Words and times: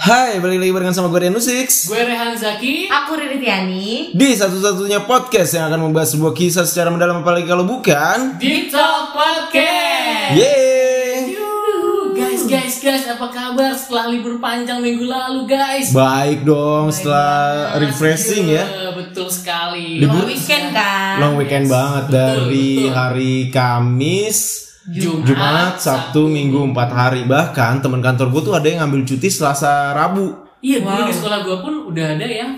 Hai, 0.00 0.40
balik 0.40 0.64
lagi 0.64 0.72
barengan 0.72 0.96
sama 0.96 1.12
gue 1.12 1.20
Rian 1.20 1.36
Six 1.36 1.84
Gue 1.84 2.00
Rehan 2.00 2.32
Zaki. 2.32 2.88
Aku 2.88 3.20
Riri 3.20 3.36
Tiani. 3.36 4.16
Di 4.16 4.32
satu-satunya 4.32 5.04
podcast 5.04 5.52
yang 5.52 5.68
akan 5.68 5.80
membahas 5.84 6.16
sebuah 6.16 6.32
kisah 6.32 6.64
secara 6.64 6.88
mendalam 6.88 7.20
apalagi 7.20 7.44
kalau 7.44 7.68
bukan 7.68 8.40
Deep 8.40 8.72
Talk 8.72 9.12
Podcast. 9.12 10.32
Yeay 10.32 11.36
Yuh, 11.36 12.16
Guys, 12.16 12.48
guys, 12.48 12.74
guys, 12.80 13.04
apa 13.06 13.28
kabar 13.28 13.76
setelah 13.76 14.08
libur 14.08 14.40
panjang 14.40 14.80
minggu 14.80 15.04
lalu, 15.04 15.44
guys? 15.44 15.92
Baik 15.92 16.48
dong 16.48 16.88
setelah 16.88 17.76
refreshing 17.76 18.48
ya 18.48 18.64
Iya, 18.64 18.90
Betul 18.96 19.28
sekali. 19.28 20.00
Libur- 20.00 20.24
Long 20.24 20.32
weekend 20.32 20.66
kan. 20.72 21.14
Long 21.20 21.34
weekend 21.36 21.66
banget 21.68 22.04
dari 22.08 22.88
betul. 22.88 22.96
hari 22.96 23.34
Kamis 23.52 24.69
Jumat, 24.82 25.26
Jumat, 25.26 25.74
Sabtu, 25.76 26.24
Minggu, 26.24 26.64
empat 26.66 26.88
hari 26.88 27.22
Bahkan 27.22 27.80
teman 27.80 28.00
kantor 28.00 28.30
gue 28.30 28.42
tuh 28.42 28.54
ada 28.54 28.64
yang 28.64 28.80
ngambil 28.80 29.04
cuti 29.04 29.28
Selasa, 29.28 29.92
Rabu 29.92 30.32
Iya, 30.58 30.80
dulu 30.80 30.92
Wow. 30.94 31.04
di 31.04 31.14
sekolah 31.14 31.38
gue 31.42 31.56
pun 31.58 31.74
udah 31.86 32.06
ada 32.14 32.24
yang 32.24 32.52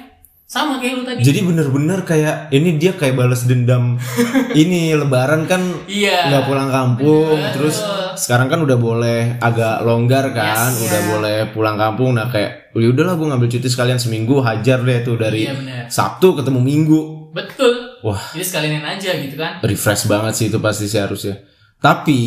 sama 0.45 0.77
kayak 0.77 0.95
lu 0.95 1.03
tadi. 1.03 1.25
Jadi 1.25 1.39
bener-bener 1.41 2.01
kayak 2.03 2.51
Ini 2.51 2.77
dia 2.77 2.93
kayak 2.93 3.17
balas 3.17 3.43
dendam 3.43 3.97
Ini 4.55 4.95
lebaran 4.95 5.47
kan 5.47 5.65
Iya. 5.87 6.29
nggak 6.29 6.45
pulang 6.45 6.69
kampung 6.69 7.41
Bener. 7.41 7.53
terus 7.53 7.81
sekarang 8.15 8.47
kan 8.47 8.61
udah 8.61 8.77
boleh 8.77 9.21
agak 9.39 9.81
longgar 9.81 10.31
kan 10.31 10.69
Yes. 10.69 10.85
udah 10.85 11.01
Iya. 11.01 11.09
boleh 11.09 11.37
pulang 11.51 11.75
kampung 11.75 12.13
nah 12.13 12.29
kayak 12.29 12.71
ya 12.71 12.87
udahlah 12.87 13.15
gue 13.15 13.27
ngambil 13.29 13.49
cuti 13.49 13.67
sekalian 13.67 13.97
seminggu 13.97 14.39
hajar 14.41 14.79
deh 14.79 14.99
tuh 15.01 15.17
dari 15.17 15.43
Iya, 15.43 15.57
benar. 15.57 15.83
Sabtu 15.89 16.37
ketemu 16.37 16.61
Minggu 16.61 17.01
Betul. 17.31 17.99
wah 18.01 18.21
Jadi 18.31 18.45
sekalian 18.45 18.85
aja 18.85 19.11
gitu 19.17 19.35
kan. 19.35 19.59
refresh 19.61 20.05
banget 20.05 20.33
sih 20.35 20.47
itu 20.47 20.59
pasti 20.59 20.85
sih 20.85 21.01
harusnya 21.01 21.39
tapi 21.83 22.21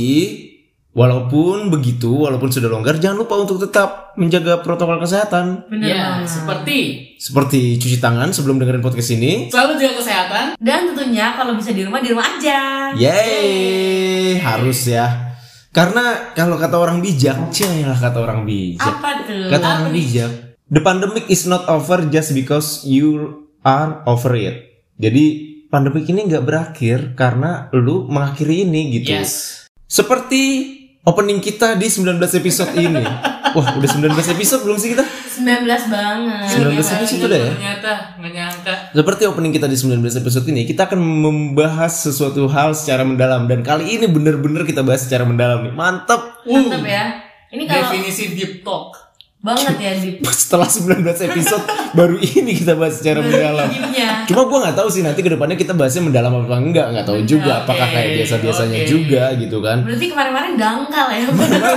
walaupun 0.91 1.67
begitu 1.67 2.23
walaupun 2.23 2.47
sudah 2.47 2.67
longgar 2.67 2.95
jangan 2.95 3.19
lupa 3.19 3.35
untuk 3.35 3.59
tetap 3.59 4.15
menjaga 4.15 4.59
protokol 4.59 4.95
kesehatan 4.97 5.67
Iya, 5.69 6.23
banget. 6.23 6.27
seperti 6.29 6.77
seperti 7.15 7.75
cuci 7.75 7.97
tangan 7.99 8.31
sebelum 8.31 8.59
dengerin 8.59 8.79
podcast 8.79 9.11
ini 9.11 9.47
selalu 9.47 9.75
jaga 9.75 9.93
kesehatan. 9.99 10.45
Dan 10.55 10.91
tentunya 10.91 11.35
kalau 11.35 11.55
bisa 11.55 11.71
di 11.71 11.83
rumah 11.83 11.99
di 11.99 12.11
rumah 12.11 12.27
aja. 12.29 12.91
Yeay, 12.95 14.39
harus 14.39 14.87
ya. 14.87 15.35
Karena 15.71 16.31
kalau 16.31 16.55
kata 16.55 16.79
orang 16.79 17.03
bijak, 17.03 17.35
lah 17.83 17.99
kata 17.99 18.17
orang 18.19 18.47
bijak. 18.47 18.79
Apa 18.79 19.27
tuh? 19.27 19.51
Kata 19.51 19.59
Apa 19.59 19.71
orang 19.75 19.91
nih? 19.91 19.95
bijak, 19.99 20.31
the 20.71 20.79
pandemic 20.79 21.27
is 21.27 21.43
not 21.43 21.67
over 21.67 21.99
just 22.07 22.31
because 22.31 22.87
you 22.87 23.35
are 23.59 23.99
over 24.07 24.31
it. 24.31 24.55
Jadi 24.95 25.54
pandemik 25.75 26.07
ini 26.07 26.31
nggak 26.31 26.47
berakhir 26.47 26.99
karena 27.19 27.67
lu 27.75 28.07
mengakhiri 28.07 28.63
ini 28.63 28.95
gitu. 28.95 29.11
Yes. 29.11 29.67
Seperti 29.91 30.71
opening 31.03 31.43
kita 31.43 31.75
di 31.75 31.91
19 31.91 32.15
episode 32.23 32.71
ini. 32.79 33.03
Wah, 33.55 33.75
udah 33.75 33.87
19 33.87 34.15
episode 34.35 34.63
belum 34.63 34.79
sih 34.79 34.95
kita? 34.95 35.03
19 35.03 35.67
banget. 35.91 36.47
19 36.59 36.79
episode 36.79 37.21
udah 37.27 37.39
ya? 37.39 37.51
Ternyata 37.51 37.91
nggak 38.19 38.31
nyangka. 38.31 38.75
Seperti 38.95 39.21
opening 39.27 39.51
kita 39.51 39.67
di 39.67 39.75
19 39.75 39.99
episode 40.15 40.45
ini, 40.47 40.63
kita 40.63 40.87
akan 40.87 40.99
membahas 40.99 42.07
sesuatu 42.07 42.47
hal 42.47 42.71
secara 42.71 43.03
mendalam 43.03 43.47
dan 43.47 43.59
kali 43.59 43.99
ini 43.99 44.07
bener-bener 44.07 44.63
kita 44.63 44.79
bahas 44.79 45.03
secara 45.03 45.27
mendalam 45.27 45.63
nih. 45.67 45.75
Mantap. 45.75 46.43
Mantap 46.47 46.83
ya. 46.83 47.19
Ini 47.51 47.63
kalau 47.67 47.83
Definisi 47.91 48.35
deep 48.35 48.63
talk. 48.63 49.04
Banget 49.45 49.75
ya 49.77 49.91
di 49.93 50.09
Setelah 50.25 50.65
19 50.65 51.05
episode 51.05 51.63
baru 51.93 52.17
ini 52.17 52.57
kita 52.57 52.73
bahas 52.73 52.97
secara 52.97 53.21
mendalam. 53.21 53.69
deepnya. 53.69 54.25
Cuma 54.25 54.49
gua 54.49 54.57
nggak 54.65 54.75
tahu 54.75 54.89
sih 54.89 55.05
nanti 55.05 55.21
ke 55.21 55.29
depannya 55.29 55.53
kita 55.53 55.77
bahasnya 55.77 56.01
mendalam 56.01 56.33
apa 56.33 56.57
enggak, 56.57 56.87
nggak 56.89 57.05
tahu 57.05 57.21
juga 57.23 57.61
Oke, 57.61 57.69
apakah 57.69 57.87
kayak 57.87 58.09
biasa-biasanya 58.17 58.79
oke. 58.81 58.89
juga 58.89 59.23
gitu 59.37 59.57
kan. 59.61 59.77
Berarti 59.85 60.05
kemarin-kemarin 60.09 60.53
dangkal 60.57 61.07
ya. 61.13 61.23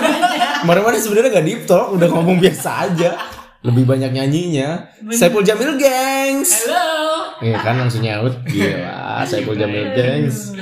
Kemarin-kemarin 0.64 1.00
sebenarnya 1.00 1.30
nggak 1.30 1.46
deep 1.46 1.62
talk, 1.64 1.86
udah 1.92 2.08
ngomong 2.08 2.36
biasa 2.40 2.70
aja. 2.88 3.10
Lebih 3.58 3.84
banyak 3.84 4.10
nyanyinya. 4.10 4.88
Saiful 5.10 5.42
Jamil 5.42 5.76
Gengs. 5.76 6.64
Halo. 6.64 7.36
Iya 7.38 7.58
kan 7.58 7.74
langsung 7.76 8.00
nyaut. 8.00 8.34
Gila, 8.46 9.22
Saiful 9.22 9.54
Jamil 9.54 9.92
Gengs. 9.92 10.54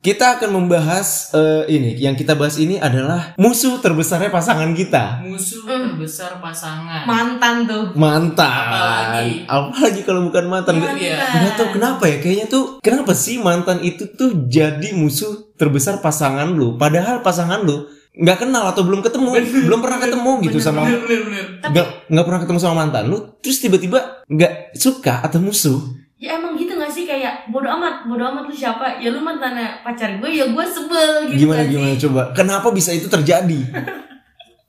Kita 0.00 0.40
akan 0.40 0.56
membahas 0.56 1.28
eh, 1.36 1.76
ini, 1.76 1.92
yang 2.00 2.16
kita 2.16 2.32
bahas 2.32 2.56
ini 2.56 2.80
adalah 2.80 3.36
musuh 3.36 3.84
terbesarnya 3.84 4.32
pasangan 4.32 4.72
kita. 4.72 5.20
Musuh 5.20 5.60
Hmm. 5.60 5.92
terbesar 5.92 6.40
pasangan. 6.40 7.04
Mantan 7.04 7.68
tuh. 7.68 7.92
Mantan. 7.92 8.48
Apalagi? 8.48 9.44
Apalagi 9.44 10.00
kalau 10.08 10.24
bukan 10.24 10.48
mantan. 10.48 10.80
Mantan. 10.80 10.96
Iya. 10.96 11.20
Nggak 11.20 11.52
tahu 11.52 11.68
kenapa 11.76 12.08
ya, 12.08 12.16
kayaknya 12.16 12.46
tuh 12.48 12.80
kenapa 12.80 13.12
sih 13.12 13.36
mantan 13.36 13.84
itu 13.84 14.08
tuh 14.08 14.48
jadi 14.48 14.96
musuh 14.96 15.52
terbesar 15.60 16.00
pasangan 16.00 16.48
lu, 16.48 16.80
padahal 16.80 17.20
pasangan 17.20 17.60
lu 17.60 17.84
nggak 18.10 18.40
kenal 18.40 18.72
atau 18.72 18.80
belum 18.82 19.04
ketemu, 19.04 19.36
belum 19.68 19.80
pernah 19.84 20.00
ketemu 20.00 20.30
gitu 20.42 20.58
sama 20.58 20.82
Bener 20.82 21.04
bener 21.04 21.20
bener. 21.28 21.44
nggak 21.62 21.86
nggak 22.08 22.24
pernah 22.24 22.40
ketemu 22.40 22.58
sama 22.58 22.74
mantan 22.80 23.04
lu, 23.04 23.36
terus 23.38 23.60
tiba-tiba 23.60 24.24
nggak 24.24 24.72
suka 24.72 25.20
atau 25.20 25.44
musuh. 25.44 25.76
Ya 26.16 26.36
emang 26.36 26.52
gitu 26.52 26.68
gak 26.68 26.69
sih 27.00 27.08
kayak 27.08 27.48
bodo 27.48 27.64
amat, 27.66 28.04
bodo 28.04 28.20
amat 28.22 28.44
lu 28.44 28.52
siapa? 28.52 29.00
Ya 29.00 29.08
lu 29.08 29.24
mantannya 29.24 29.80
pacar 29.80 30.20
gue, 30.20 30.28
ya 30.28 30.44
gue 30.46 30.64
sebel 30.68 31.32
gitu 31.32 31.48
Gimana 31.48 31.64
kan 31.64 31.72
gimana 31.72 31.92
sih. 31.96 32.00
coba? 32.04 32.22
Kenapa 32.36 32.68
bisa 32.70 32.92
itu 32.92 33.08
terjadi? 33.08 33.60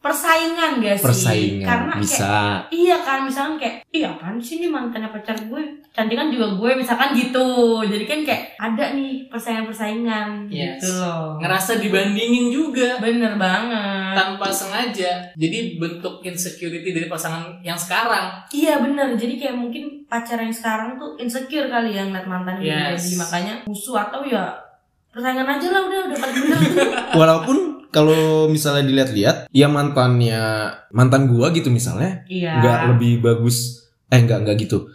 Persaingan 0.01 0.81
gak 0.81 0.97
sih? 0.97 1.05
Persaingan 1.05 1.61
Karena 1.63 1.93
kayak 1.93 2.01
bisa. 2.01 2.33
Iya 2.67 2.97
kan, 2.99 3.19
misalkan 3.21 3.55
kayak, 3.55 3.75
iya 3.87 4.09
apaan 4.09 4.41
sih 4.41 4.57
nih 4.57 4.67
mantannya 4.67 5.07
pacar 5.07 5.37
gue? 5.37 5.61
Cantikan 5.91 6.27
juga 6.27 6.57
gue, 6.57 6.71
misalkan 6.73 7.13
gitu. 7.13 7.45
Jadi 7.83 8.03
kan 8.03 8.19
kayak 8.23 8.57
ada 8.57 8.85
nih 8.91 9.29
persaingan-persaingan 9.29 10.49
Yes. 10.49 10.81
gitu 10.81 10.97
loh. 10.97 11.37
Ngerasa 11.37 11.77
dibandingin 11.77 12.49
juga 12.49 12.97
Bener 12.97 13.37
banget. 13.37 14.17
tanpa 14.17 14.49
sengaja. 14.49 15.21
Jadi 15.33 15.77
bentuk 15.77 16.19
insecurity 16.21 16.89
dari 16.89 17.05
pasangan 17.05 17.61
yang 17.61 17.77
sekarang. 17.77 18.41
Iya 18.49 18.81
bener, 18.81 19.13
jadi 19.13 19.37
kayak 19.37 19.55
mungkin 19.55 19.83
pacar 20.05 20.37
yang 20.37 20.51
sekarang 20.51 20.97
tuh 20.97 21.13
insecure 21.15 21.67
kali 21.67 21.93
ya 21.93 22.03
ngeliat 22.03 22.25
mantannya 22.25 22.65
Yes. 22.65 23.05
jadi 23.05 23.15
makanya 23.19 23.53
musuh 23.63 24.01
atau 24.01 24.21
ya 24.21 24.49
persaingan 25.07 25.45
aja 25.45 25.67
lah 25.69 25.81
udah 25.83 25.99
udah 26.05 26.17
paling 26.17 26.35
bener. 26.41 26.59
Walaupun 27.19 27.57
kalau 27.91 28.47
misalnya 28.47 28.87
dilihat-lihat, 28.87 29.51
ya 29.51 29.67
mantannya 29.67 30.71
mantan 30.95 31.27
gua 31.27 31.51
gitu 31.51 31.67
misalnya, 31.67 32.23
iya. 32.31 32.57
nggak 32.63 32.79
lebih 32.95 33.21
bagus. 33.21 33.87
Eh 34.07 34.19
nggak 34.23 34.47
nggak 34.47 34.57
gitu. 34.67 34.87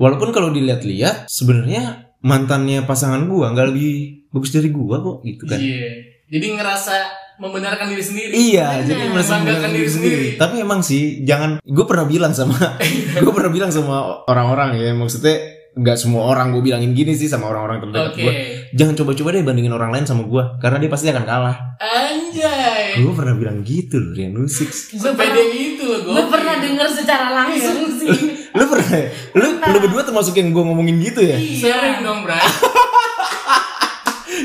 Walaupun 0.00 0.32
kalau 0.32 0.50
dilihat-lihat, 0.50 1.28
sebenarnya 1.28 2.12
mantannya 2.24 2.82
pasangan 2.88 3.28
gua 3.28 3.52
nggak 3.52 3.68
lebih 3.70 3.92
bagus 4.32 4.50
dari 4.50 4.72
gua 4.72 4.98
kok 5.04 5.18
gitu 5.22 5.44
kan. 5.44 5.60
Iya. 5.60 6.16
Jadi 6.28 6.46
ngerasa 6.56 6.94
membenarkan 7.38 7.86
diri 7.88 8.04
sendiri. 8.04 8.32
Iya, 8.34 8.82
Bener. 8.82 8.86
jadi 8.90 9.02
merasa 9.14 9.32
Membanggakan 9.38 9.70
diri 9.72 9.90
sendiri. 9.90 10.26
Tapi 10.36 10.54
emang 10.58 10.80
sih 10.82 11.22
jangan. 11.22 11.62
Gue 11.62 11.86
pernah 11.86 12.04
bilang 12.04 12.34
sama, 12.34 12.58
gue 13.24 13.32
pernah 13.32 13.52
bilang 13.54 13.70
sama 13.70 14.26
orang-orang 14.26 14.82
ya, 14.82 14.90
maksudnya 14.92 15.38
nggak 15.78 15.96
semua 15.96 16.26
orang 16.26 16.50
gue 16.50 16.62
bilangin 16.66 16.90
gini 16.90 17.14
sih 17.14 17.30
sama 17.30 17.54
orang-orang 17.54 17.86
terdekat 17.86 18.12
Oke. 18.12 18.22
gue. 18.26 18.34
Jangan 18.70 18.94
coba-coba 18.94 19.28
deh 19.30 19.40
bandingin 19.40 19.70
orang 19.70 19.90
lain 19.90 20.04
sama 20.04 20.22
gue, 20.22 20.44
karena 20.58 20.76
dia 20.76 20.88
pasti 20.88 21.06
akan 21.06 21.24
kalah. 21.24 21.56
Anjay. 21.78 23.00
Gue 23.00 23.12
pernah 23.12 23.32
bilang 23.32 23.62
gitu 23.62 23.96
loh, 23.96 24.12
Rian 24.12 24.34
Six. 24.44 24.92
gue 24.92 25.00
Sepede 25.00 25.42
gitu 25.50 25.84
loh 25.86 26.00
gue 26.04 26.24
pernah 26.28 26.58
denger 26.58 26.88
secara 26.90 27.26
langsung 27.32 27.88
sih. 27.94 28.10
Lu 28.56 28.64
pernah? 28.64 28.90
ya? 28.90 29.06
Lu, 29.32 29.46
Pernah. 29.56 29.68
lu 29.70 29.78
berdua 29.80 30.02
termasuk 30.02 30.34
yang 30.34 30.50
gue 30.50 30.62
ngomongin 30.62 30.96
gitu 31.00 31.20
ya? 31.20 31.36
Sering 31.36 32.00
dong, 32.00 32.24
Bray. 32.24 32.40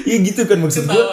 Iya 0.03 0.17
gitu 0.19 0.44
kan 0.44 0.59
maksud 0.59 0.84
gue. 0.84 1.03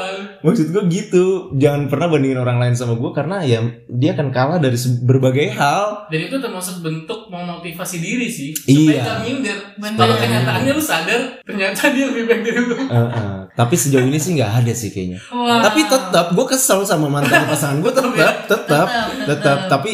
Maksud 0.41 0.73
gue 0.73 0.83
gitu, 0.89 1.25
jangan 1.61 1.93
pernah 1.93 2.09
bandingin 2.09 2.41
orang 2.41 2.56
lain 2.56 2.73
sama 2.73 2.97
gue 2.97 3.11
karena 3.12 3.45
ya 3.45 3.61
dia 3.93 4.17
akan 4.17 4.33
kalah 4.33 4.56
dari 4.56 4.77
berbagai 5.05 5.53
hal. 5.53 6.09
Dan 6.09 6.33
itu 6.33 6.37
termasuk 6.41 6.81
bentuk 6.81 7.28
memotivasi 7.28 7.97
diri 8.01 8.28
sih. 8.33 8.56
Iya. 8.65 9.05
Gak 9.05 9.19
minder. 9.28 9.59
Kalau 10.01 10.17
kenyataannya 10.17 10.73
lu 10.73 10.81
sadar, 10.81 11.21
ternyata 11.45 11.93
dia 11.93 12.05
lebih 12.09 12.25
baik 12.25 12.43
dari 12.43 12.61
lu. 12.65 12.77
Eh, 12.77 12.97
eh. 12.97 13.39
Tapi 13.53 13.75
sejauh 13.77 14.06
ini 14.09 14.17
sih 14.17 14.33
nggak 14.41 14.53
ada 14.65 14.73
sih 14.73 14.89
kayaknya. 14.89 15.21
Wah. 15.28 15.61
Tapi 15.61 15.84
tetap 15.84 16.33
gue 16.33 16.47
kesel 16.49 16.89
sama 16.89 17.12
mantan 17.12 17.45
pasangan 17.45 17.84
gue 17.84 17.93
tetap, 17.93 18.12
tetap, 18.17 18.39
Tetap, 18.49 18.89
tetap. 18.89 19.27
tetap. 19.28 19.59
Tapi 19.69 19.93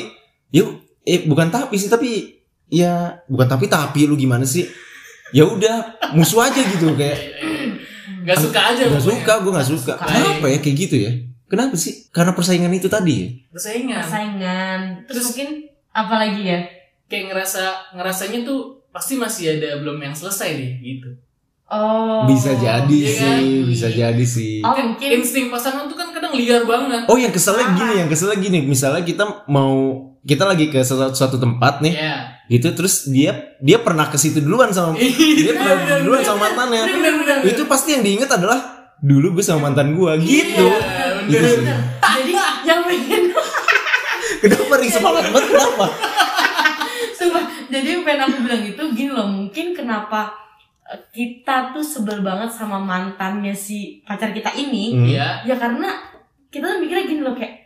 yuk, 0.55 0.87
eh 1.03 1.27
bukan 1.27 1.51
tapi 1.51 1.75
sih 1.75 1.91
tapi 1.91 2.39
ya 2.71 3.19
bukan 3.27 3.47
tapi 3.51 3.67
tapi 3.67 4.07
lu 4.07 4.15
gimana 4.15 4.47
sih? 4.47 4.67
Ya 5.35 5.43
udah 5.43 5.99
musuh 6.15 6.47
aja 6.47 6.63
gitu 6.63 6.95
kayak 6.95 7.19
Gak 8.27 8.39
suka 8.43 8.61
aja 8.61 8.83
nggak 8.83 8.99
pokoknya. 8.99 9.07
suka 9.15 9.33
gue 9.39 9.53
nggak 9.55 9.69
suka. 9.69 9.93
Suka. 9.95 10.05
Kenapa 10.05 10.47
ya 10.47 10.59
kayak 10.59 10.77
gitu 10.77 10.97
ya? 10.99 11.13
Kenapa 11.47 11.75
sih? 11.75 12.11
Karena 12.11 12.33
persaingan 12.33 12.73
itu 12.73 12.89
tadi. 12.89 13.15
ya? 13.17 13.29
Persaingan. 13.49 14.03
Persaingan. 14.03 14.79
Terus, 15.01 15.15
Terus- 15.15 15.27
mungkin 15.31 15.49
apa 15.93 16.15
lagi 16.17 16.43
ya? 16.43 16.61
Kayak 17.07 17.25
ngerasa 17.31 17.63
ngerasanya 17.95 18.43
tuh 18.43 18.61
pasti 18.91 19.15
masih 19.15 19.55
ada 19.55 19.79
belum 19.79 19.97
yang 19.97 20.11
selesai 20.11 20.51
deh 20.53 20.73
gitu. 20.81 21.11
Oh. 21.67 22.23
Bisa 22.25 22.55
jadi 22.55 22.87
Iya 22.97 23.11
sih, 23.13 23.23
kan? 23.23 23.41
bisa 23.67 23.89
jadi 23.89 24.25
sih. 24.25 24.63
Oh 24.63 24.71
Kan 24.71 24.95
mungkin. 24.95 25.09
insting 25.19 25.47
pasangan 25.47 25.87
tuh 25.87 25.95
kan 25.95 26.11
kadang 26.11 26.31
liar 26.33 26.63
banget. 26.63 27.07
Oh 27.07 27.15
yang 27.15 27.31
keselnya 27.31 27.63
Ah. 27.65 27.75
gini, 27.75 27.93
yang 27.97 28.09
keselnya 28.09 28.39
gini. 28.39 28.59
Misalnya 28.63 29.03
kita 29.03 29.23
mau 29.47 29.99
kita 30.27 30.43
lagi 30.43 30.67
ke 30.67 30.83
suatu, 30.83 31.15
suatu 31.15 31.37
tempat 31.37 31.79
nih, 31.79 31.95
Iya. 31.95 32.17
gitu 32.49 32.75
terus 32.75 33.07
dia 33.07 33.31
dia 33.57 33.79
pernah 33.79 34.07
ke 34.07 34.19
situ 34.19 34.39
duluan 34.39 34.69
sama 34.69 34.95
dia 34.95 35.07
Iya, 35.07 35.53
pernah 35.55 35.77
bener, 35.79 35.99
duluan 36.03 36.21
sama 36.21 36.51
mantannya. 36.51 36.83
Itu 37.47 37.63
pasti 37.65 37.95
yang 37.95 38.03
diinget 38.03 38.27
adalah 38.29 38.59
dulu 38.99 39.33
gue 39.33 39.45
sama 39.45 39.71
mantan 39.71 39.95
gue 39.95 40.13
gitu. 40.21 40.67
Iya, 40.67 41.25
Gitu 41.27 41.39
bener. 41.39 41.79
sih. 41.79 42.11
Jadi 42.17 42.33
yang 42.65 42.81
pengen 42.83 43.23
Kenapa 44.43 44.75
ring 44.77 44.91
semangat 44.91 45.25
banget 45.27 45.45
kenapa? 45.49 45.87
jadi 47.67 47.87
yang 47.89 48.03
pengen 48.03 48.23
aku 48.25 48.39
bilang 48.43 48.63
itu 48.65 48.83
gini 48.93 49.11
loh 49.11 49.27
mungkin 49.27 49.75
kenapa 49.75 50.31
eh, 50.85 51.01
kita 51.11 51.71
tuh 51.71 51.83
sebel 51.83 52.21
banget 52.21 52.49
sama 52.49 52.79
mantannya 52.79 53.53
si 53.53 54.03
pacar 54.03 54.31
kita 54.31 54.55
ini. 54.55 55.15
Iya. 55.15 55.43
ya 55.45 55.55
karena 55.55 55.91
kita 56.47 56.65
tuh 56.69 56.79
mikirnya 56.79 57.05
gini 57.05 57.21
loh 57.23 57.35
kayak 57.35 57.66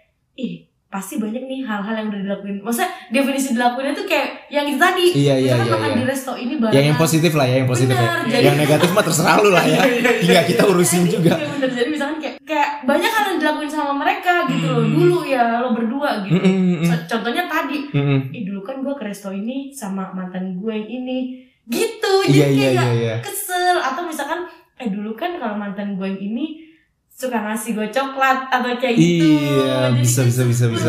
pasti 0.91 1.23
banyak 1.23 1.47
nih 1.47 1.63
hal-hal 1.63 1.95
yang 1.95 2.11
udah 2.11 2.21
dilakuin. 2.21 2.59
Maksudnya 2.59 2.91
definisi 3.09 3.55
dilakuinnya 3.55 3.95
tuh 3.95 4.03
kayak 4.05 4.51
yang 4.51 4.67
itu 4.67 4.75
tadi. 4.75 5.07
Iya, 5.15 5.35
iya, 5.39 5.55
Misalkan 5.55 5.63
iya, 5.63 5.75
makan 5.79 5.87
iya. 5.89 5.95
di 5.95 6.05
resto 6.05 6.33
ini 6.35 6.55
bareng 6.59 6.75
yang 6.75 6.87
yang 6.91 6.99
positif 6.99 7.33
lah 7.33 7.47
ya 7.47 7.57
yang 7.57 7.71
positif 7.71 7.95
Benar, 7.95 8.11
ya 8.11 8.27
jadi- 8.27 8.43
yang 8.43 8.57
negatif 8.59 8.89
mah 8.91 9.05
terserah 9.07 9.37
lu 9.39 9.51
lah 9.55 9.65
ya. 9.65 9.81
Hingga 10.19 10.43
kita 10.51 10.63
urusin 10.67 11.03
juga. 11.07 11.39
Iya 11.39 11.47
bener. 11.49 11.71
Jadi 11.71 11.89
misalkan 11.89 12.19
kayak 12.19 12.37
kayak 12.43 12.71
banyak 12.83 13.07
hal 13.09 13.25
yang 13.25 13.39
dilakuin 13.39 13.71
sama 13.71 13.93
mereka 13.97 14.35
gitu 14.51 14.67
loh. 14.67 14.83
Hmm. 14.83 14.91
dulu 14.91 15.19
ya 15.23 15.43
lo 15.57 15.69
berdua 15.71 16.11
gitu. 16.27 16.35
Mm, 16.35 16.43
mm, 16.43 16.59
mm, 16.59 16.89
So- 16.91 17.07
contohnya 17.09 17.45
tadi. 17.47 17.79
Mm, 17.89 18.03
mm. 18.03 18.21
ih 18.35 18.43
dulu 18.43 18.61
kan 18.61 18.77
gue 18.83 18.95
ke 18.99 19.05
resto 19.07 19.31
ini 19.31 19.71
sama 19.71 20.11
mantan 20.11 20.59
gue 20.59 20.73
yang 20.75 20.91
ini. 20.91 21.19
Gitu. 21.71 22.13
Iya 22.27 22.51
jadi 22.51 22.51
iya 22.51 22.67
kayak 22.67 22.75
iya 22.75 22.91
iya. 22.91 23.17
kesel. 23.23 23.79
Atau 23.79 24.03
misalkan 24.03 24.43
eh 24.75 24.91
dulu 24.91 25.15
kan 25.15 25.39
kalau 25.39 25.55
mantan 25.55 25.95
gue 25.95 26.03
yang 26.05 26.19
ini 26.21 26.67
suka 27.21 27.37
ngasih 27.37 27.77
gue 27.77 27.89
coklat 27.93 28.49
atau 28.49 28.73
kayak 28.75 28.97
gitu. 28.97 29.29
Iya, 29.29 29.93
Jadi 29.93 30.01
bisa, 30.01 30.21
kayak 30.25 30.29
bisa, 30.33 30.43
bisa, 30.49 30.65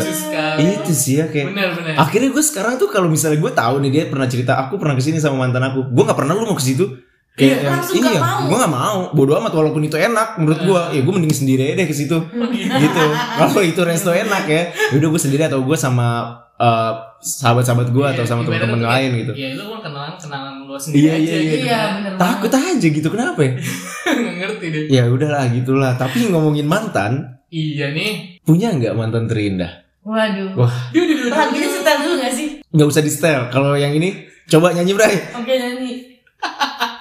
Itu 0.56 0.92
sih 0.96 1.20
ya 1.20 1.28
kayak 1.28 1.52
Bener 1.52 1.68
bener. 1.76 1.94
akhirnya 2.00 2.32
gue 2.32 2.40
sekarang 2.40 2.80
tuh 2.80 2.88
kalau 2.88 3.12
misalnya 3.12 3.36
gue 3.36 3.52
tahu 3.52 3.74
nih 3.84 3.90
dia 3.92 4.02
pernah 4.08 4.24
cerita 4.24 4.56
aku 4.56 4.80
pernah 4.80 4.96
ke 4.96 5.04
sini 5.04 5.20
sama 5.20 5.44
mantan 5.44 5.60
aku. 5.60 5.92
Gue 5.92 6.02
nggak 6.02 6.16
pernah 6.16 6.32
lu 6.32 6.48
mau 6.48 6.56
ke 6.56 6.64
situ 6.64 6.88
Iya, 7.32 7.36
kayak 7.36 7.58
yang, 7.64 7.72
langsung 7.72 7.96
iya 7.96 8.20
mau. 8.20 8.40
gue 8.44 8.56
nggak 8.60 8.72
mau. 8.72 8.98
Bodo 9.12 9.32
amat 9.40 9.52
walaupun 9.52 9.82
itu 9.84 9.96
enak 9.96 10.28
menurut 10.36 10.60
gue 10.60 10.80
ya 10.96 11.00
gue 11.00 11.12
mending 11.16 11.32
sendiri 11.32 11.62
aja 11.68 11.74
deh 11.80 11.86
ke 11.88 11.96
situ. 11.96 12.16
Gitu. 12.52 13.04
Kalau 13.36 13.62
itu 13.64 13.80
resto 13.84 14.12
enak 14.12 14.44
ya 14.48 14.62
udah 14.96 15.08
gue 15.12 15.20
sendiri 15.20 15.48
atau 15.48 15.60
gue 15.60 15.76
sama 15.76 16.08
eh, 16.56 16.92
sahabat-sahabat 17.22 17.88
gue 17.88 18.02
atau 18.04 18.22
sama 18.22 18.42
Ibaratnya 18.42 18.50
teman-teman 18.60 18.80
kayak, 18.80 18.92
lain 18.92 19.10
gitu 19.16 19.32
Iya, 19.32 19.48
lu 19.54 19.64
kan 19.70 19.80
kenalan 19.80 20.12
kenalan 20.16 20.54
lu 20.60 20.74
sendiri 20.74 20.98
Iya, 21.00 21.12
aja 21.12 21.22
iya, 21.22 21.38
gitu. 21.40 21.56
iya 21.62 21.78
kan. 21.78 21.90
bener 21.96 22.12
takut 22.16 22.52
aja 22.52 22.86
gitu 22.90 23.08
kenapa 23.08 23.40
ya 23.40 23.52
Nggak 24.12 24.34
ngerti 24.36 24.66
deh. 24.68 24.84
ya 24.88 25.02
udahlah 25.06 25.44
gitulah 25.48 25.92
tapi 25.94 26.18
ngomongin 26.26 26.66
mantan 26.66 27.12
Iya 27.46 27.86
nih. 27.90 28.42
punya 28.42 28.68
nggak 28.72 28.92
mantan 28.92 29.24
terindah 29.24 29.72
waduh 30.02 30.50
Wah. 30.58 30.74
Duh, 30.90 30.98
duh, 31.00 31.16
duh, 31.16 31.30
duh. 31.30 31.70
setel 31.72 31.96
dulu 32.02 32.14
gak 32.18 32.34
sih 32.34 32.48
nggak 32.66 32.88
usah 32.88 33.00
di 33.00 33.08
setel 33.08 33.40
kalau 33.48 33.72
yang 33.72 33.92
ini 33.92 34.18
coba 34.44 34.72
nyanyi 34.72 34.92
Bray 34.92 35.14
oke 35.32 35.46
nyanyi 35.48 35.90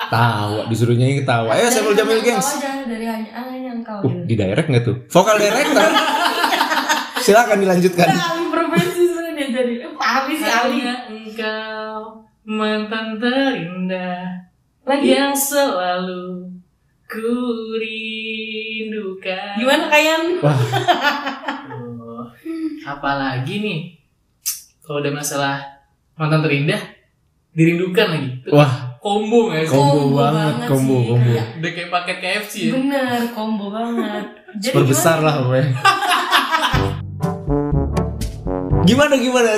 tawa 0.07 0.67
disuruh 0.67 0.94
nyanyi 0.94 1.19
ketawa 1.19 1.50
ayo 1.51 1.65
Samuel 1.67 1.94
Dari 1.94 2.00
Jamil 2.00 2.19
gengs 2.21 2.47
dari 2.83 3.06
hanya 3.06 3.31
hanya 3.33 3.71
engkau 3.74 4.00
Uh, 4.01 4.13
di 4.21 4.33
direct 4.33 4.67
nggak 4.67 4.83
tuh? 4.83 4.95
Vokal 5.07 5.38
director. 5.38 5.81
Silakan 7.21 7.57
dilanjutkan. 7.59 8.07
Udah 8.07 8.29
ahli 8.29 8.45
profesi 8.47 9.03
sebenarnya 9.06 9.62
dia 9.62 9.89
ahli 10.11 10.33
sih 10.33 10.43
Hanya 10.45 10.95
engkau 11.07 12.19
mantan 12.43 13.15
terindah 13.15 14.43
lagi 14.81 15.09
yang 15.09 15.31
selalu 15.31 16.49
ku 17.05 17.31
rindukan. 17.75 19.53
gimana 19.55 19.83
kalian 19.87 20.21
Wah, 20.39 20.57
Oh, 21.71 22.25
apalagi 22.83 23.55
nih 23.57 23.79
kalau 24.81 24.99
udah 24.99 25.13
masalah 25.13 25.55
mantan 26.13 26.41
terindah 26.41 26.81
dirindukan 27.51 28.07
lagi. 28.09 28.29
Tuh, 28.41 28.51
wah, 28.53 28.71
Combo 28.97 29.49
nggak 29.49 29.63
sih? 29.63 29.71
Combo 29.71 30.01
banget, 30.15 30.53
combo, 30.67 30.95
sih, 30.95 31.07
combo. 31.09 31.25
kayak- 31.27 31.51
Udah 31.57 31.71
kayak 31.71 31.89
paket 31.91 32.17
KFC 32.19 32.53
ya. 32.59 32.71
bener 32.73 33.19
combo 33.31 33.65
banget 33.69 34.25
jadi 34.55 34.71
super 34.71 34.83
besar 34.85 35.17
gimana? 35.17 35.27
lah 35.27 35.35
gue. 35.41 35.61
Gimana 38.83 39.13
gimana? 39.15 39.51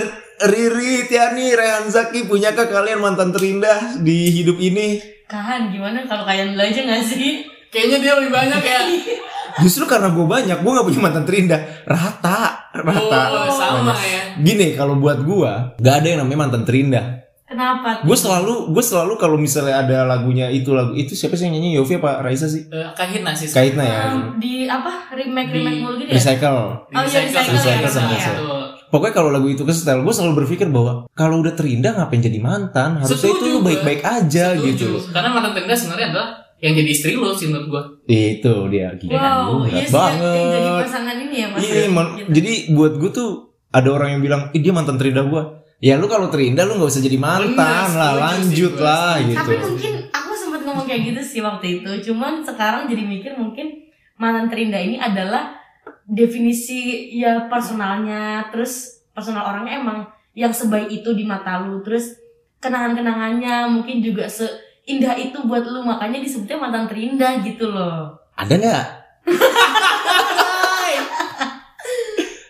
Riri, 0.44 1.07
Tiani, 1.07 1.56
Rehan 1.56 1.88
Zaki, 1.88 2.28
punyakah 2.28 2.68
kalian 2.68 3.00
mantan 3.00 3.31
terindah 3.31 4.04
di 4.04 4.28
hidup 4.28 4.60
ini? 4.60 5.00
Kahan 5.24 5.72
gimana 5.72 6.04
kalau 6.04 6.28
kalian 6.28 6.51
dulu 6.51 6.68
aja 6.68 6.84
gak 6.84 7.04
sih 7.07 7.48
Kayaknya 7.74 7.98
dia 8.06 8.13
lebih 8.22 8.31
banyak 8.31 8.62
ya. 8.62 8.80
Justru 9.66 9.90
karena 9.90 10.13
gue 10.13 10.25
banyak, 10.25 10.62
gue 10.62 10.72
gak 10.78 10.86
punya 10.86 11.01
mantan 11.01 11.25
terindah. 11.25 11.62
Rata, 11.90 12.69
rata. 12.69 13.22
Oh, 13.34 13.50
sama 13.50 13.98
ya. 13.98 14.38
Gini, 14.38 14.78
kalau 14.78 15.00
buat 15.01 15.25
gue, 15.25 15.51
gak 15.81 15.95
ada 16.04 16.07
yang 16.12 16.19
namanya 16.22 16.40
mantan 16.50 16.63
terindah. 16.69 17.25
kenapa 17.50 18.01
Gue 18.01 18.18
selalu, 18.18 18.74
gue 18.74 18.84
selalu 18.86 19.13
kalau 19.18 19.38
misalnya 19.38 19.86
ada 19.86 20.10
lagunya 20.10 20.50
itu 20.50 20.74
lagu 20.74 20.98
itu 20.98 21.13
siapa 21.13 21.38
sih 21.38 21.45
yang 21.50 21.57
nyanyi 21.57 21.78
Yofi 21.78 22.01
apa 22.01 22.25
Raisa 22.25 22.50
sih? 22.50 22.66
Eh, 22.66 22.90
Kahitna 22.98 23.30
sih. 23.34 23.45
Kaitna 23.50 23.86
ya. 23.86 24.01
Um, 24.10 24.42
di 24.42 24.66
apa 24.66 25.13
remake 25.13 25.54
remake 25.54 25.80
mulu 25.86 26.01
gitu 26.01 26.10
ya 26.13 26.18
Recycle. 26.18 26.62
Oh, 26.90 27.01
iya, 27.06 27.19
recycle, 27.30 27.54
recycle, 27.54 27.86
ya, 27.86 27.90
sama 27.94 28.10
ya. 28.10 28.18
recycle. 28.18 28.62
Pokoknya 28.94 29.13
kalau 29.16 29.30
lagu 29.30 29.48
itu 29.48 29.60
ke 29.60 29.74
setel, 29.74 30.00
gue 30.00 30.13
selalu 30.13 30.34
berpikir 30.40 30.69
bahwa 30.69 31.10
kalau 31.12 31.42
udah 31.42 31.51
terindah 31.51 31.98
ngapain 31.98 32.22
jadi 32.22 32.38
mantan? 32.38 33.01
Harusnya 33.01 33.18
Setuju 33.18 33.34
itu 33.34 33.45
lu 33.50 33.60
baik-baik 33.60 34.01
aja 34.01 34.54
gitu. 34.54 35.01
Karena 35.10 35.30
mantan 35.31 35.51
terindah 35.51 35.74
sebenarnya 35.74 36.07
adalah 36.07 36.28
yang 36.60 36.74
jadi 36.74 36.86
istri 36.88 37.12
lo 37.13 37.34
sih 37.34 37.50
menurut 37.50 37.68
gua. 37.68 37.84
Itu 38.06 38.69
dia 38.69 38.94
gila. 38.94 39.18
wow 39.18 39.66
iya 39.66 39.81
sih 39.81 39.90
yang- 39.90 40.22
yang 40.22 40.48
jadi 40.48 40.62
banget. 40.63 40.84
pasangan 40.86 41.16
ini 41.18 41.36
ya 41.36 41.48
mas 41.50 41.60
Iya, 41.60 41.84
man- 41.90 42.13
Gitu. 42.16 42.30
jadi 42.31 42.51
buat 42.72 42.94
gue 42.95 43.12
tuh 43.12 43.30
ada 43.68 43.90
orang 43.90 44.10
yang 44.12 44.22
bilang, 44.22 44.42
Ih, 44.51 44.62
dia 44.62 44.72
mantan 44.72 44.95
terindah 44.95 45.25
gue. 45.25 45.44
Ya 45.81 45.98
lu 45.98 46.06
kalau 46.06 46.30
terindah 46.30 46.63
lu 46.63 46.78
nggak 46.78 46.88
usah 46.88 47.01
jadi 47.01 47.18
mantan 47.18 47.57
Bener, 47.57 47.92
lah, 47.92 48.13
setuju 48.13 48.22
lanjut 48.22 48.72
sih 48.72 48.80
lah 48.80 48.94
setuju. 49.12 49.25
gitu. 49.25 49.40
Tapi 49.42 49.54
mungkin 49.60 49.94
aku 50.13 50.31
sempat 50.34 50.62
ngomong 50.63 50.86
kayak 50.86 51.01
gitu 51.04 51.22
sih 51.25 51.42
waktu 51.42 51.66
itu. 51.75 51.92
Cuman 52.06 52.34
sekarang 52.40 52.86
jadi 52.86 53.04
mikir 53.04 53.31
mungkin 53.34 53.68
mantan 54.16 54.48
terindah 54.48 54.80
ini 54.80 54.95
adalah 54.95 55.60
definisi 56.07 57.11
ya 57.15 57.47
personalnya, 57.47 58.51
terus 58.51 59.03
personal 59.15 59.47
orangnya 59.47 59.79
emang 59.79 60.00
yang 60.33 60.51
sebaik 60.51 60.89
itu 60.89 61.13
di 61.13 61.23
mata 61.23 61.61
lu, 61.63 61.79
terus 61.85 62.17
kenangan-kenangannya 62.59 63.69
mungkin 63.69 64.01
juga 64.01 64.25
seindah 64.27 65.15
itu 65.15 65.39
buat 65.45 65.63
lu, 65.63 65.85
makanya 65.85 66.19
disebutnya 66.19 66.57
mantan 66.57 66.89
terindah 66.89 67.39
gitu 67.45 67.69
loh. 67.69 68.17
Ada 68.35 68.53
nggak? 68.57 68.85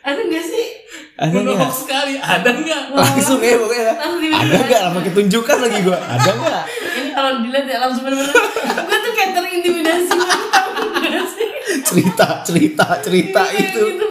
Ada 0.04 0.20
gak 0.20 0.46
sih? 0.46 0.68
Ada 1.16 1.38
nggak? 1.40 1.72
sekali, 1.72 2.14
ada 2.20 2.50
nggak? 2.52 2.82
Langsung 2.92 3.40
ya 3.40 3.56
pokoknya. 3.56 3.96
Langsung 3.96 4.20
Ada 4.36 4.56
nggak? 4.68 4.82
Lah 4.84 4.92
pakai 4.92 5.12
tunjukkan 5.16 5.58
lagi 5.64 5.80
gue. 5.80 5.98
Ada 5.98 6.30
nggak? 6.36 6.64
Ini 6.94 7.10
kalau 7.16 7.32
dilihat 7.40 7.66
ya 7.72 7.78
langsung 7.88 8.04
bener-bener 8.04 8.36
Gue 8.84 8.98
tuh 9.00 9.12
kayak 9.16 9.32
terintimidasi 9.32 10.12
Lu 10.14 10.26
tau 10.52 10.70
gak 11.00 11.26
sih? 11.32 11.48
Cerita, 11.94 12.28
cerita, 12.42 12.86
cerita 13.06 13.42
Iya, 13.54 13.70
itu. 13.70 13.82
gitu. 13.94 14.06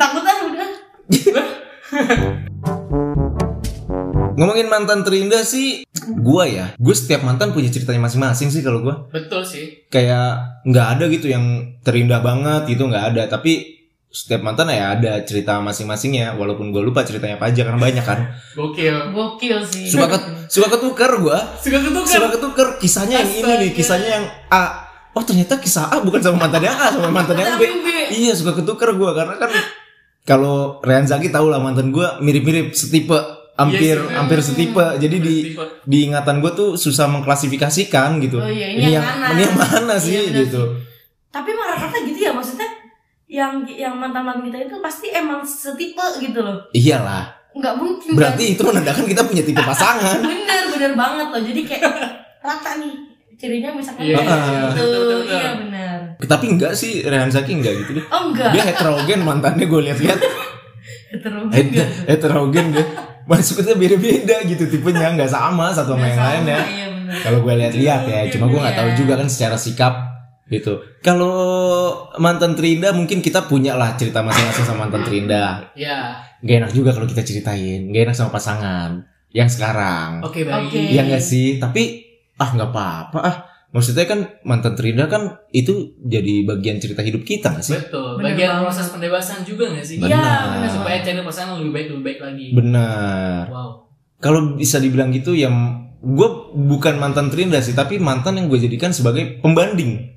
Takut 0.00 0.24
ah 0.24 0.36
udah 0.48 0.68
Ngomongin 4.36 4.68
mantan 4.68 5.00
terindah 5.00 5.40
sih, 5.48 5.88
gua 6.20 6.44
ya, 6.44 6.76
gue 6.76 6.92
setiap 6.92 7.24
mantan 7.24 7.56
punya 7.56 7.72
ceritanya 7.72 8.04
masing-masing 8.04 8.52
sih 8.52 8.60
kalau 8.60 8.84
gua. 8.84 9.08
Betul 9.08 9.40
sih. 9.48 9.88
Kayak 9.88 10.60
nggak 10.68 10.86
ada 10.96 11.04
gitu 11.08 11.32
yang 11.32 11.76
terindah 11.80 12.20
banget 12.20 12.68
gitu 12.76 12.84
nggak 12.84 13.16
ada. 13.16 13.32
Tapi 13.32 13.80
setiap 14.12 14.44
mantan 14.44 14.68
ya 14.72 14.92
ada 14.92 15.24
cerita 15.24 15.56
masing-masingnya. 15.64 16.36
Walaupun 16.36 16.68
gue 16.68 16.84
lupa 16.84 17.00
ceritanya 17.04 17.40
apa 17.40 17.48
aja 17.48 17.64
karena 17.64 17.80
banyak 17.80 18.04
kan. 18.04 18.28
Gokil. 18.52 19.16
Gokil 19.16 19.58
sih 19.64 19.88
Suka 19.88 20.08
ket, 20.12 20.22
suka 20.52 20.68
ketukar 20.68 21.16
gua. 21.16 21.56
Suka 21.56 21.80
ketukar. 21.80 22.12
Suka 22.12 22.28
ketukar 22.36 22.68
kisahnya 22.76 23.24
yang 23.24 23.32
ini 23.32 23.52
nih, 23.64 23.70
kisahnya 23.72 24.08
yang 24.20 24.24
A. 24.52 24.85
Oh 25.16 25.22
ternyata 25.22 25.56
kisah 25.56 25.88
A 25.88 25.96
bukan 25.98 26.20
sama 26.20 26.44
mantan 26.44 26.60
yang 26.62 26.76
A, 26.76 26.92
sama 26.92 27.08
mantan 27.08 27.34
yang 27.34 27.56
B. 27.56 27.64
Iya 28.12 28.32
suka 28.32 28.52
ketukar 28.54 28.92
gua 28.92 29.10
karena 29.12 29.34
kan 29.34 29.48
kalau 30.22 30.78
Rehan 30.80 31.04
Zaki 31.04 31.28
tahu 31.28 31.48
lah 31.48 31.56
mantan 31.56 31.88
gua 31.88 32.18
mirip-mirip 32.18 32.70
setipe 32.70 33.16
hampir 33.54 33.96
Iya 33.96 34.04
sih. 34.04 34.14
hampir 34.14 34.38
setipe 34.40 34.84
jadi 34.96 35.16
di 35.16 35.56
di 35.82 35.98
ingatan 36.04 36.38
gue 36.38 36.52
tuh 36.52 36.68
susah 36.74 37.08
mengklasifikasikan 37.08 38.20
gitu. 38.20 38.36
Oh 38.36 38.44
iya, 38.44 38.68
ini 38.68 38.92
yang 38.92 39.00
mana? 39.00 39.26
ini 39.32 39.40
yang 39.42 39.56
mana 39.56 39.94
sih 39.96 40.12
Iya, 40.12 40.44
gitu. 40.44 40.62
Tapi 41.26 41.48
rata-rata 41.50 41.96
gitu 42.02 42.20
ya 42.20 42.32
maksudnya 42.32 42.68
yang 43.26 43.64
yang 43.66 43.96
mantan-mantan 43.96 44.44
kita 44.44 44.58
itu 44.62 44.76
pasti 44.78 45.08
emang 45.10 45.40
setipe 45.42 46.04
gitu 46.20 46.38
loh 46.38 46.68
Iyalah. 46.70 47.32
nggak 47.50 47.74
mungkin 47.74 48.12
Berarti 48.12 48.52
itu 48.52 48.60
menandakan 48.60 49.04
kita 49.06 49.24
punya 49.24 49.40
tipe 49.40 49.58
pasangan. 49.58 50.04
kan? 50.04 50.20
bener 50.28 50.62
bener 50.70 50.92
banget 50.92 51.26
loh 51.32 51.40
jadi 51.42 51.60
kayak 51.64 51.90
rata 52.38 52.70
nih 52.76 52.94
cirinya 53.36 53.70
misalkan 53.70 54.02
Iya, 54.02 54.16
kayak 54.16 54.38
iya, 54.42 54.60
gitu 54.72 54.86
iya 55.22 55.50
benar 55.54 55.98
Tapi 56.18 56.44
enggak 56.48 56.72
sih 56.72 57.00
Rehan 57.00 57.28
Zaki 57.28 57.52
enggak 57.54 57.74
gitu 57.80 58.00
deh. 58.00 58.04
oh 58.08 58.32
enggak 58.32 58.50
Dia 58.50 58.64
heterogen 58.64 59.20
mantannya 59.20 59.64
gue 59.64 59.80
lihat-lihat 59.84 60.18
heterogen 61.12 61.66
heterogen 62.06 62.66
dia. 62.72 62.86
Maksudnya 63.26 63.74
beda-beda 63.74 64.36
gitu 64.42 64.64
tipenya 64.66 65.10
nggak 65.12 65.26
sama 65.28 65.70
satu 65.70 65.92
sama 65.92 66.06
yang 66.06 66.20
lain 66.20 66.42
ya. 66.46 66.60
iya 66.62 66.86
benar 66.88 67.16
Kalau 67.20 67.38
gue 67.40 67.54
lihat-lihat 67.56 68.02
ya, 68.04 68.20
cuma 68.30 68.44
gue 68.46 68.56
nggak 68.56 68.76
tahu 68.76 68.88
Iya. 68.88 68.96
juga 68.96 69.12
kan 69.16 69.26
secara 69.26 69.56
sikap 69.56 69.94
gitu. 70.46 70.78
Kalau 71.00 71.34
mantan 72.16 72.54
terindah 72.54 72.94
mungkin 72.94 73.18
kita 73.18 73.44
punya 73.44 73.74
lah 73.74 73.98
cerita 73.98 74.22
masing-masing 74.22 74.62
sama 74.64 74.86
mantan 74.86 75.02
terindah. 75.02 75.74
Ya. 75.74 76.22
Gak 76.38 76.56
enak 76.62 76.70
juga 76.70 76.94
kalau 76.94 77.02
kita 77.04 77.20
ceritain, 77.20 77.90
gak 77.90 78.02
enak 78.06 78.14
sama 78.14 78.30
pasangan 78.30 79.02
yang 79.30 79.50
sekarang. 79.50 80.22
Oke, 80.22 80.46
baik. 80.46 80.70
Oke. 80.70 80.78
Iya 80.86 81.02
nggak 81.04 81.18
sih? 81.20 81.58
Tapi 81.58 82.05
ah 82.36 82.50
nggak 82.50 82.70
apa-apa 82.70 83.20
ah. 83.20 83.36
Maksudnya 83.66 84.06
kan 84.06 84.20
mantan 84.40 84.72
terindah 84.72 85.04
kan 85.04 85.22
itu 85.50 85.72
jadi 86.00 86.46
bagian 86.46 86.78
cerita 86.78 87.00
hidup 87.00 87.20
kita 87.22 87.50
nggak 87.50 87.60
sih? 87.62 87.76
Betul. 87.76 88.16
Bener 88.16 88.32
Bagian 88.32 88.48
banget. 88.48 88.62
proses 88.64 88.86
pendewasaan 88.88 89.42
juga 89.42 89.64
gak 89.68 89.84
sih? 89.84 89.96
Benar. 89.98 90.16
Iya, 90.16 90.32
benar 90.54 90.70
Supaya 90.70 90.96
channel 91.00 91.24
pasangan 91.24 91.54
lebih 91.58 91.72
baik 91.74 91.86
lebih 91.90 92.04
baik 92.06 92.20
lagi. 92.22 92.46
Benar. 92.50 93.42
Wow. 93.46 93.70
kalau 94.16 94.56
bisa 94.56 94.76
dibilang 94.76 95.12
gitu 95.12 95.32
ya 95.32 95.52
gue 95.98 96.28
bukan 96.56 96.96
mantan 96.96 97.28
terindah 97.28 97.60
sih 97.60 97.72
tapi 97.72 97.98
mantan 97.98 98.40
yang 98.40 98.46
gue 98.46 98.56
jadikan 98.58 98.88
sebagai 98.88 99.40
pembanding 99.40 100.08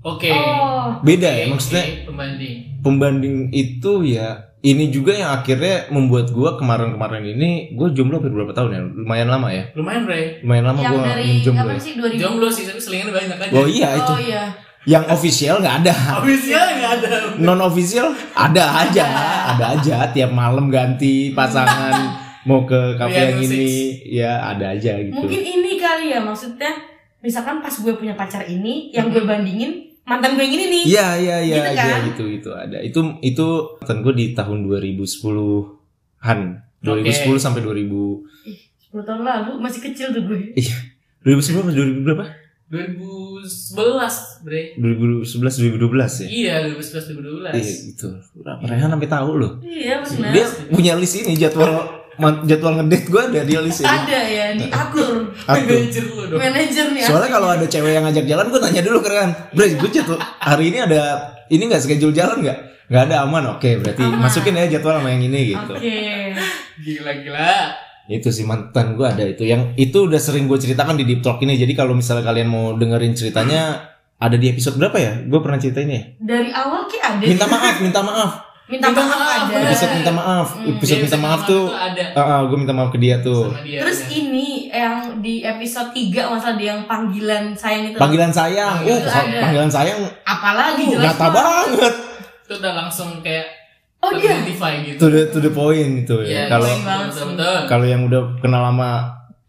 Oke. 0.00 0.30
Oh. 0.30 0.98
beda 1.00 1.26
ya 1.26 1.44
Oke, 1.44 1.52
maksudnya 1.52 1.84
oke, 1.84 1.94
pembanding. 2.06 2.54
pembanding 2.80 3.36
itu 3.52 3.92
ya 4.04 4.50
ini 4.66 4.90
juga 4.90 5.14
yang 5.14 5.30
akhirnya 5.30 5.86
membuat 5.94 6.34
gue 6.34 6.50
kemarin-kemarin 6.58 7.22
ini 7.22 7.50
gue 7.70 7.88
jomblo 7.94 8.18
hampir 8.18 8.34
berapa 8.34 8.50
tahun 8.50 8.70
ya? 8.74 8.80
Lumayan 8.98 9.28
lama 9.30 9.48
ya? 9.54 9.64
Lumayan, 9.78 10.02
Bre. 10.02 10.42
lumayan 10.42 10.64
lama 10.66 10.78
yang 10.82 10.90
gue 10.90 11.02
dari 11.06 11.28
jomblo 11.38 11.70
ya. 11.70 11.78
sih? 11.78 11.92
2000 11.94 12.18
Jomblo 12.18 12.48
sih, 12.50 12.64
tapi 12.66 12.80
selingan 12.82 13.08
banyak 13.14 13.38
aja. 13.38 13.52
oh 13.54 13.66
iya 13.70 13.88
itu. 13.94 14.12
Oh 14.12 14.18
iya. 14.18 14.42
Yang 14.86 15.04
official 15.10 15.56
nggak 15.62 15.76
ada. 15.82 15.94
Habisnya 16.18 16.62
nggak 16.78 16.92
ada. 16.98 17.08
non 17.38 17.60
official 17.62 18.06
ada 18.34 18.64
aja. 18.82 19.06
Ada 19.54 19.64
aja. 19.78 19.96
Tiap 20.10 20.30
malam 20.34 20.66
ganti 20.66 21.30
pasangan 21.30 21.94
mau 22.50 22.62
ke 22.62 22.94
kafe 22.94 23.14
yang 23.14 23.38
Real 23.38 23.46
ini. 23.50 23.66
ya 24.06 24.32
ada 24.50 24.74
aja 24.74 24.98
gitu. 24.98 25.14
Mungkin 25.14 25.42
ini 25.42 25.78
kali 25.78 26.10
ya 26.10 26.22
maksudnya 26.22 26.70
misalkan 27.18 27.58
pas 27.58 27.74
gue 27.74 27.94
punya 27.94 28.14
pacar 28.14 28.46
ini 28.46 28.94
yang 28.94 29.10
gue 29.10 29.22
bandingin 29.22 29.85
mantan 30.06 30.30
gue 30.32 30.42
yang 30.42 30.54
ini 30.54 30.64
nih 30.68 30.82
Iya 30.86 31.06
iya 31.16 31.36
iya 31.40 31.56
Gitu 31.56 31.68
iya 31.68 31.84
kan? 31.84 32.00
gitu 32.08 32.24
itu 32.30 32.50
ada. 32.50 32.78
Itu 32.78 33.00
itu 33.20 33.46
mantan 33.76 33.98
gue 34.00 34.14
di 34.14 34.26
tahun 34.32 34.58
2010-an. 34.64 36.38
2010 36.78 37.02
Oke. 37.28 37.36
sampai 37.36 37.60
2000 37.60 38.22
10 38.86 39.02
tahun 39.02 39.20
lalu 39.20 39.52
masih 39.58 39.80
kecil 39.82 40.10
tuh 40.10 40.22
gue 40.24 40.54
2010 41.20 41.42
sampai 41.58 41.74
2000 41.74 42.06
berapa? 42.06 42.24
2011, 42.66 44.42
Bre. 44.42 44.74
2011 44.76 45.22
2012 45.78 45.86
ya. 46.18 46.28
Iya, 46.28 46.54
2011 46.68 47.54
Iya 47.54 47.62
gitu. 47.86 48.08
Rehan 48.60 48.90
sampai 48.90 49.06
tahu 49.08 49.30
loh. 49.36 49.52
iya 49.60 50.02
benar 50.02 50.30
Dia 50.30 50.44
punya 50.68 50.92
list 50.94 51.14
ini 51.16 51.34
jadwal 51.34 51.95
jadwal 52.42 52.72
ngedate 52.74 53.06
gue 53.06 53.22
ada 53.22 53.40
dia 53.42 53.60
list 53.60 53.80
ini. 53.80 53.88
ada 53.88 54.18
ya 54.20 54.46
di 54.52 54.66
akur 54.66 55.14
Aku. 55.46 55.62
Manajer 55.68 56.04
lu 56.04 56.22
dong. 56.26 56.38
manajer 56.38 56.86
nih 56.90 57.02
Soalnya 57.02 57.30
kalau 57.30 57.48
ada 57.48 57.64
cewek 57.64 57.92
yang 57.92 58.04
ngajak 58.04 58.24
jalan 58.24 58.46
gue 58.46 58.60
nanya 58.60 58.82
dulu 58.82 58.98
ke 58.98 59.08
Rehan. 59.08 59.30
Bre, 59.50 59.66
gue 59.72 59.90
jadwal 59.90 60.16
hari 60.38 60.64
ini 60.70 60.78
ada 60.80 61.00
ini 61.46 61.62
nggak 61.64 61.78
schedule 61.78 62.10
jalan 62.10 62.40
nggak? 62.40 62.58
Nggak 62.86 63.02
ada 63.04 63.16
aman. 63.22 63.44
Oke, 63.54 63.76
berarti 63.76 64.02
Aman. 64.02 64.22
masukin 64.22 64.54
ya 64.54 64.70
jadwal 64.72 64.96
sama 64.96 65.10
yang 65.10 65.22
ini 65.24 65.52
gitu. 65.52 65.72
oke 65.72 65.96
Gila-gila. 66.78 67.54
itu 68.06 68.30
sih 68.30 68.46
mantan 68.46 68.94
gue 68.94 69.02
ada 69.02 69.26
itu 69.26 69.42
yang 69.42 69.74
itu 69.74 70.06
udah 70.06 70.16
sering 70.16 70.46
gue 70.46 70.54
ceritakan 70.54 70.94
di 70.94 71.02
deep 71.02 71.20
talk 71.20 71.42
ini 71.42 71.58
jadi 71.58 71.74
kalau 71.74 71.90
misalnya 71.90 72.22
kalian 72.22 72.46
mau 72.46 72.70
dengerin 72.72 73.10
ceritanya 73.12 73.82
ada 74.16 74.38
di 74.38 74.46
episode 74.46 74.78
berapa 74.78 74.94
ya 74.94 75.12
gue 75.26 75.40
pernah 75.42 75.58
ceritain 75.58 75.90
ya 75.90 76.02
dari 76.16 76.54
awal 76.54 76.86
ki 76.86 77.02
ada 77.02 77.18
minta 77.18 77.44
maaf 77.44 77.76
minta 77.82 78.00
maaf 78.00 78.45
minta, 78.66 78.90
Minta 78.90 78.98
maaf, 79.00 79.14
maaf, 79.16 79.42
ada 79.46 79.62
episode 79.64 79.92
minta 79.94 80.12
maaf 80.12 80.48
Hmm. 80.52 80.70
episode 80.72 81.00
minta 81.00 81.18
maaf 81.18 81.40
tuh 81.44 81.64
ada 81.70 82.42
gue 82.42 82.56
minta 82.56 82.74
maaf 82.74 82.90
ke 82.90 82.98
dia 82.98 83.16
tuh 83.20 83.54
dia. 83.62 83.78
terus 83.78 83.98
ada. 84.02 84.10
ini 84.12 84.48
yang 84.68 84.96
di 85.18 85.34
episode 85.40 85.90
3 85.90 86.26
masalah 86.26 86.56
dia 86.56 86.68
yang 86.72 86.82
panggilan 86.84 87.54
sayang 87.54 87.84
itu 87.88 87.96
panggilan 87.96 88.30
sayang 88.30 88.74
uh 88.76 88.88
Itu 88.88 89.06
ada. 89.06 89.38
panggilan 89.40 89.70
sayang 89.70 89.98
apalagi 90.22 90.82
uh, 90.82 90.90
jelas 90.92 91.04
nyata 91.08 91.26
banget 91.30 91.94
itu 92.42 92.52
udah 92.56 92.72
langsung 92.76 93.08
kayak 93.22 93.46
oh 93.98 94.10
dia 94.12 94.34
identify 94.34 94.72
gitu. 94.82 94.98
to 94.98 95.06
the 95.08 95.22
to 95.28 95.38
the 95.38 95.50
point 95.50 96.02
itu 96.02 96.16
ya 96.22 96.26
Iya, 96.26 96.42
kalau 96.48 96.66
sih. 96.68 96.82
betul. 97.24 97.58
kalau 97.66 97.86
yang 97.86 98.02
udah 98.04 98.22
kenal 98.38 98.62
lama 98.64 98.90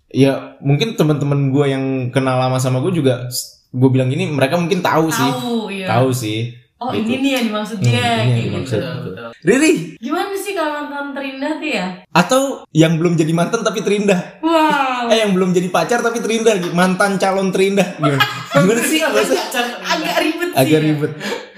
ya 0.07 0.33
mungkin 0.59 0.93
teman-teman 0.93 1.49
gue 1.49 1.65
yang 1.67 1.83
kenal 2.09 2.37
lama 2.37 2.57
sama 2.57 2.79
gue 2.79 2.93
juga 2.93 3.25
gue 3.67 3.89
bilang 3.89 4.07
gini 4.07 4.29
mereka 4.29 4.55
mungkin 4.55 4.79
tahu 4.79 5.09
sih 5.09 5.25
tahu 5.27 5.57
iya 5.67 5.85
tahu 5.89 6.09
sih 6.09 6.53
oh 6.77 6.89
Gitu. 6.89 7.09
ini 7.09 7.15
nih 7.19 7.31
yang 7.33 7.45
dimaksud 7.47 7.77
Hmm, 7.77 7.85
ini 7.85 7.93
yang 7.93 8.05
kayak 8.27 8.37
dimaksud. 8.43 8.77
gitu. 8.77 8.85
Betul, 8.85 8.95
betul. 9.03 9.27
Riri? 9.43 9.71
Gimana 9.97 10.33
sih 10.35 10.53
kalau 10.53 10.71
mantan 10.77 11.05
terindah 11.11 11.51
tuh 11.55 11.69
ya? 11.69 11.85
Atau 12.11 12.41
yang 12.71 12.93
belum 12.95 13.13
jadi 13.13 13.31
mantan 13.31 13.61
tapi 13.61 13.79
terindah 13.81 14.19
wow. 14.39 15.07
Eh 15.07 15.17
yang 15.19 15.31
belum 15.31 15.51
jadi 15.51 15.67
pacar 15.67 15.99
tapi 15.99 16.17
terindah 16.17 16.53
mantan 16.71 17.15
calon 17.15 17.49
terindah 17.49 17.87
gimana? 17.97 18.21
Gimana 18.53 18.81
sih? 18.81 18.99
Maksudnya? 18.99 19.45
agak 19.83 20.15
ribet 20.19 20.49
sih 20.49 20.57
agak 20.57 20.71
ya. 20.73 20.83
ribet. 20.83 21.11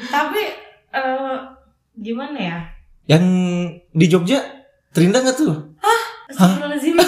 Tapi 0.05 0.41
eh, 0.91 1.35
gimana 1.95 2.37
ya? 2.37 2.57
Yang 3.07 3.23
di 3.89 4.05
Jogja 4.05 4.39
terindah 4.89 5.19
nggak 5.19 5.35
tuh? 5.35 5.53
Astagfirullahaladzim. 6.29 6.95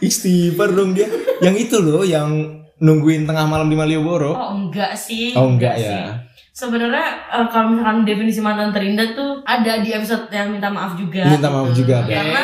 Istighfar 0.00 0.70
dong 0.70 0.92
dia. 0.92 1.08
Yang 1.40 1.56
itu 1.64 1.76
loh 1.78 2.02
yang 2.02 2.59
nungguin 2.80 3.22
tengah 3.22 3.44
malam 3.44 3.66
di 3.66 3.74
Malioboro 3.74 4.32
Oh 4.32 4.50
enggak 4.58 4.92
sih 4.92 5.32
oh 5.32 5.46
enggak 5.46 5.76
sih. 5.76 5.86
ya 5.86 6.16
Sebenarnya 6.50 7.06
eh, 7.30 7.46
kalau 7.46 7.72
misalkan 7.72 8.02
definisi 8.02 8.38
mantan 8.38 8.68
terindah 8.68 9.12
tuh 9.12 9.40
ada 9.42 9.78
di 9.78 9.90
episode 9.90 10.28
yang 10.28 10.50
minta 10.50 10.68
maaf 10.68 10.92
juga. 10.94 11.24
Minta 11.26 11.48
maaf 11.48 11.70
gitu. 11.70 11.84
juga 11.84 12.02
ada. 12.02 12.10
Karena 12.12 12.42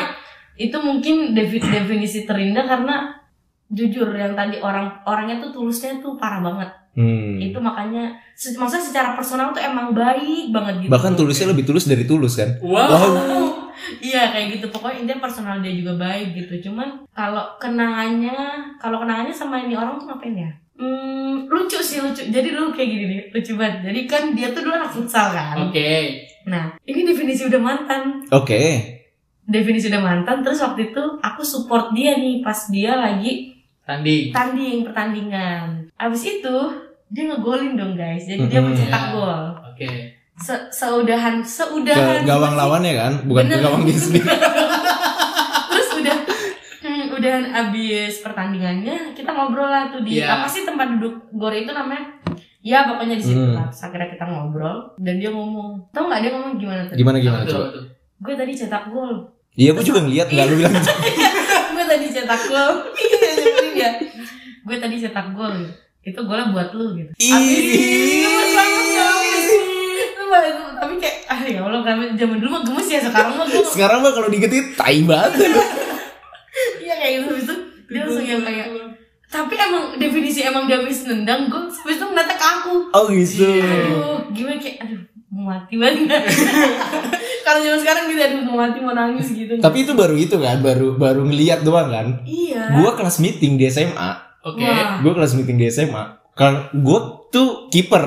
itu 0.57 0.77
mungkin 0.79 1.17
defi- 1.33 1.61
definisi 1.61 2.23
terindah 2.23 2.65
karena 2.65 3.13
jujur 3.67 4.09
yang 4.11 4.33
tadi 4.33 4.57
orang 4.57 5.03
orangnya 5.03 5.37
tuh 5.39 5.51
tulusnya 5.53 5.99
tuh 5.99 6.15
parah 6.15 6.41
banget. 6.41 6.71
hmm. 6.95 7.43
Itu 7.43 7.59
makanya 7.59 8.09
se- 8.33 8.55
maksudnya 8.55 8.85
secara 8.85 9.13
personal 9.13 9.51
tuh 9.51 9.61
emang 9.61 9.93
baik 9.93 10.49
banget 10.49 10.75
gitu. 10.81 10.89
bahkan 10.89 11.13
tulisnya 11.13 11.51
lebih 11.51 11.65
tulus 11.65 11.85
dari 11.85 12.05
tulus 12.05 12.39
kan 12.39 12.57
Wow. 12.63 12.89
wow 12.89 13.66
Iya 13.99 14.31
kayak 14.31 14.47
gitu 14.55 14.67
pokoknya 14.69 14.97
intinya 15.01 15.23
personal 15.23 15.59
dia 15.59 15.71
juga 15.71 15.97
baik 15.97 16.35
gitu. 16.35 16.71
Cuman 16.71 17.05
kalau 17.11 17.57
kenangannya 17.57 18.37
kalau 18.77 18.99
kenangannya 18.99 19.31
sama 19.31 19.61
ini 19.61 19.73
orang 19.73 19.97
tuh 19.97 20.07
ngapain 20.07 20.37
ya? 20.37 20.51
Hmm, 20.77 21.47
lucu 21.47 21.79
sih 21.79 21.99
lucu. 21.99 22.21
Jadi 22.23 22.49
dulu 22.51 22.69
kayak 22.71 22.85
gini 22.87 23.05
nih, 23.07 23.21
lucu 23.31 23.53
banget. 23.55 23.87
Jadi 23.87 24.01
kan 24.05 24.23
dia 24.33 24.51
tuh 24.51 24.61
dulu 24.61 24.75
anak 24.75 24.91
futsal 24.91 25.31
kan. 25.31 25.57
Oke. 25.63 26.21
Nah, 26.45 26.77
ini 26.83 27.01
definisi 27.03 27.43
udah 27.45 27.59
mantan. 27.59 28.23
oke 28.29 28.63
Definisi 29.43 29.89
udah 29.89 29.99
mantan. 30.01 30.43
Terus 30.43 30.59
waktu 30.59 30.91
itu 30.91 31.03
aku 31.19 31.41
support 31.41 31.91
dia 31.91 32.15
nih 32.15 32.39
pas 32.41 32.69
dia 32.69 32.93
lagi 32.93 33.55
Tanding. 33.83 34.35
tanding 34.35 34.79
pertandingan. 34.83 35.87
Abis 35.95 36.23
itu 36.29 36.57
dia 37.07 37.25
ngegolin 37.25 37.75
dong 37.75 37.95
guys. 37.95 38.27
Jadi 38.27 38.45
dia 38.47 38.59
Mhm. 38.59 38.67
mencetak 38.69 39.03
Ya. 39.07 39.13
gol. 39.13 39.43
Oke. 39.65 40.16
Se 40.37 40.53
seudahan 40.71 41.41
ke 41.41 41.49
seudahan 41.49 42.21
gawang 42.23 42.53
masih- 42.53 42.61
lawannya 42.61 42.93
kan 42.95 43.13
bukan 43.25 43.43
ke 43.43 43.51
Bener. 43.51 43.63
gawang 43.63 43.83
dia 43.83 43.97
sendiri 43.97 44.27
Terus 45.71 45.89
udah 45.97 46.17
hmm, 46.83 47.05
udah 47.11 47.35
abis 47.59 48.15
pertandingannya 48.21 48.97
kita 49.13 49.31
ngobrol 49.31 49.65
lah 49.65 49.89
tuh 49.89 50.01
di 50.01 50.19
Iya. 50.19 50.37
apa 50.37 50.47
sih 50.47 50.63
tempat 50.63 50.93
duduk 50.93 51.15
gor 51.33 51.51
itu 51.51 51.69
namanya? 51.69 52.05
Ya 52.61 52.85
pokoknya 52.85 53.15
di 53.15 53.25
situ 53.25 53.39
Hmm. 53.39 53.55
lah. 53.55 53.67
Terus 53.69 53.83
akhirnya 53.83 54.09
kita 54.11 54.25
ngobrol 54.25 54.77
dan 54.99 55.15
dia 55.17 55.31
ngomong, 55.31 55.87
tau 55.89 56.05
nggak 56.05 56.21
dia 56.21 56.31
ngomong 56.31 56.53
gimana 56.57 56.81
tuh? 56.85 56.95
gimana 56.95 57.17
gimana 57.17 57.43
tuh, 57.43 57.55
coba? 57.57 57.69
Gue 58.19 58.35
tadi 58.35 58.53
cetak 58.53 58.85
gol. 58.89 59.15
iya 59.55 59.71
gue 59.71 59.81
juga 59.83 60.01
ngeliat 60.01 60.29
nggak 60.29 60.47
lu 60.47 60.55
bilang 60.59 60.75
gitu. 60.77 60.93
gue 61.71 61.85
tadi 61.87 62.07
cetak 62.11 62.43
gol 62.47 62.73
iya 62.93 63.29
nyebelin 63.33 63.73
ya 63.75 63.91
gue 64.63 64.77
tadi 64.77 64.97
cetak 64.99 65.27
gol 65.33 65.57
itu 66.03 66.21
golnya 66.21 66.47
buat 66.51 66.69
lu 66.73 66.93
gitu 66.95 67.09
guys 67.09 68.85
Itu. 70.27 70.65
tapi 70.77 70.95
kayak 71.01 71.17
ah 71.27 71.41
ya 71.43 71.61
allah 71.63 71.81
kami 71.83 72.05
zaman 72.19 72.37
dulu 72.43 72.51
mah 72.59 72.63
gemes 72.67 72.89
ya 72.91 73.01
sekarang 73.03 73.33
mah 73.39 73.47
gue 73.47 73.63
sekarang 73.67 73.99
mah 74.03 74.13
kalau 74.13 74.29
digetit 74.29 74.75
tai 74.75 75.03
banget. 75.07 75.47
Iya 76.57 76.95
kayak 76.97 77.13
gitu 77.21 77.27
habis 77.29 77.45
itu 77.45 77.55
dia 77.93 78.01
langsung 78.01 78.25
yang 78.25 78.41
kayak 78.41 78.67
tapi 79.27 79.55
emang 79.59 79.85
definisi 79.99 80.41
emang 80.47 80.65
dia 80.71 80.81
habis 80.81 81.05
nendang 81.05 81.51
gue 81.51 81.63
habis 81.69 81.99
itu 81.99 82.07
ngeliatnya 82.07 82.37
ke 82.39 82.47
aku. 82.47 82.75
Oh 82.95 83.05
gitu. 83.11 83.45
Aduh 83.45 84.23
gimana 84.33 84.57
kayak 84.57 84.77
aduh 84.87 85.03
mau 85.35 85.53
mati 85.53 85.75
banget. 85.77 86.23
Kalau 87.47 87.61
zaman 87.63 87.79
sekarang 87.83 88.05
gitu 88.11 88.21
aduh 88.23 88.41
mau 88.47 88.57
mati 88.65 88.79
mau 88.81 88.95
nangis 88.95 89.29
gitu. 89.35 89.59
Tapi 89.59 89.85
itu 89.85 89.93
baru 89.93 90.15
itu 90.17 90.37
kan 90.39 90.63
baru 90.63 90.97
baru 90.97 91.27
ngeliat 91.27 91.61
doang 91.67 91.91
kan? 91.93 92.07
Iya. 92.25 92.81
Gua 92.81 92.95
kelas 92.97 93.19
meeting 93.21 93.59
di 93.59 93.67
SMA 93.69 94.11
Oke. 94.47 94.63
Wah. 94.63 95.03
gua 95.03 95.13
kelas 95.19 95.35
meeting 95.35 95.59
di 95.59 95.67
SMA 95.69 96.05
kan 96.39 96.71
gua 96.73 97.29
tuh 97.29 97.67
kiper. 97.69 98.05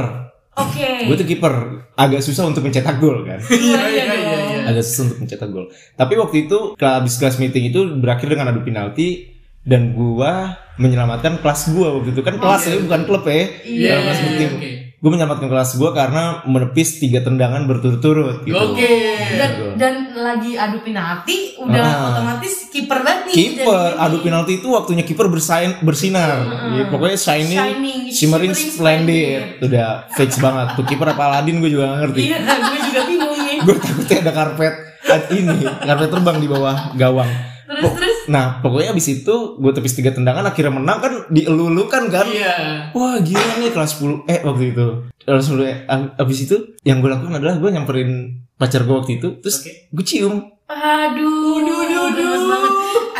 Oke. 0.55 1.05
Gua 1.05 1.15
tuh 1.19 1.27
kiper 1.27 1.78
agak 1.99 2.21
susah 2.21 2.47
untuk 2.47 2.63
mencetak 2.63 2.95
gol 2.97 3.21
kan 3.21 3.39
iya 3.51 3.81
iya 3.83 4.03
Iya, 4.07 4.13
iya, 4.15 4.23
dong 4.23 4.47
iya. 4.55 4.61
agak 4.65 4.83
susah 4.83 5.03
untuk 5.05 5.19
mencetak 5.19 5.49
gol 5.49 5.67
tapi 5.93 6.13
waktu 6.15 6.35
itu 6.45 6.57
ke- 6.73 6.93
habis 6.95 7.15
kelas 7.15 7.35
meeting 7.37 7.67
itu 7.67 7.79
berakhir 7.93 8.31
dengan 8.31 8.49
adu 8.49 8.63
penalti 8.63 9.35
dan 9.61 9.91
gua 9.91 10.55
menyelamatkan 10.75 11.37
kelas 11.37 11.69
gua 11.69 11.91
waktu 11.93 12.15
itu 12.15 12.21
kan 12.21 12.39
kelas 12.39 12.63
iya. 12.63 12.71
ya 12.71 12.81
bukan 12.81 13.01
klub 13.03 13.23
ya 13.23 13.33
Iya. 13.35 13.45
Dalam 13.91 14.01
kelas 14.01 14.19
meeting 14.23 14.49
Oke. 14.55 14.71
Gue 14.99 15.07
menyelamatkan 15.07 15.47
kelas 15.47 15.75
gua 15.75 15.91
karena 15.91 16.23
menepis 16.43 16.99
tiga 16.99 17.19
tendangan 17.19 17.63
berturut-turut 17.63 18.43
gitu. 18.43 18.51
Oke. 18.51 18.91
dan 19.31 19.49
Gitu. 19.49 19.65
dan 19.73 19.93
lagi 20.13 20.51
adu 20.53 20.79
penalti 20.79 21.37
udah 21.55 21.79
Ah. 21.79 22.07
otomatis 22.11 22.67
kiper 22.67 22.99
banget 22.99 23.21
nih. 23.25 23.35
Kiper 23.55 23.95
adu 23.95 24.19
penalti 24.19 24.59
itu 24.59 24.67
waktunya 24.67 25.01
kiper 25.01 25.25
bersain 25.25 25.79
bersinar. 25.79 26.43
Heeh. 26.43 26.71
Ya, 26.73 26.83
pokoknya 26.85 27.15
shining, 27.15 27.47
Shining, 27.47 27.99
shimmering, 28.09 28.51
shimmering 28.51 28.75
splendid. 28.75 29.41
udah 29.61 29.87
fix 30.11 30.35
banget. 30.37 30.75
Tuh 30.75 30.83
kiper 30.83 31.07
apa 31.07 31.23
Aladin? 31.25 31.57
Gue 31.57 31.71
juga 31.71 31.87
gak 31.89 31.99
ngerti. 32.01 32.21
Iya 32.25 32.37
gue 32.43 32.79
juga 32.85 33.01
bingung 33.07 33.33
nih. 33.37 33.57
Gue 33.61 33.75
takutnya 33.77 34.17
ada 34.21 34.33
karpet. 34.33 34.75
Ad- 35.01 35.31
ini 35.31 35.57
karpet 35.63 36.09
terbang 36.09 36.37
di 36.37 36.45
bawah 36.45 36.75
gawang 36.93 37.31
terus 37.69 37.83
Pok- 37.83 37.95
terus 37.95 38.17
nah 38.25 38.57
pokoknya 38.59 38.89
abis 38.89 39.07
itu 39.15 39.35
gue 39.55 39.71
tepis 39.71 39.93
tiga 39.93 40.09
tendangan 40.09 40.41
akhirnya 40.41 40.73
menang 40.73 40.97
kan 40.97 41.13
dielulukan 41.29 42.03
kan 42.07 42.25
Iya. 42.25 42.89
wah 42.91 43.15
gila 43.17 43.53
nih 43.57 43.69
kelas 43.69 43.91
10 43.95 44.25
eh 44.25 44.41
waktu 44.41 44.63
itu 44.71 44.87
kelas 45.19 45.45
10 45.47 45.61
eh, 45.63 45.77
ab- 45.85 46.17
abis 46.17 46.39
itu 46.43 46.55
yang 46.81 46.97
gue 46.97 47.07
lakukan 47.07 47.37
adalah 47.37 47.55
gue 47.55 47.69
nyamperin 47.69 48.11
pacar 48.55 48.81
gue 48.81 48.95
waktu 48.95 49.17
itu 49.17 49.37
terus 49.39 49.61
Oke. 49.61 49.71
gue 49.87 50.03
cium 50.03 50.35
aduh 50.65 51.61
Duh, 51.61 51.81
duh, 51.85 52.07
duh. 52.11 52.41
banget 52.43 52.73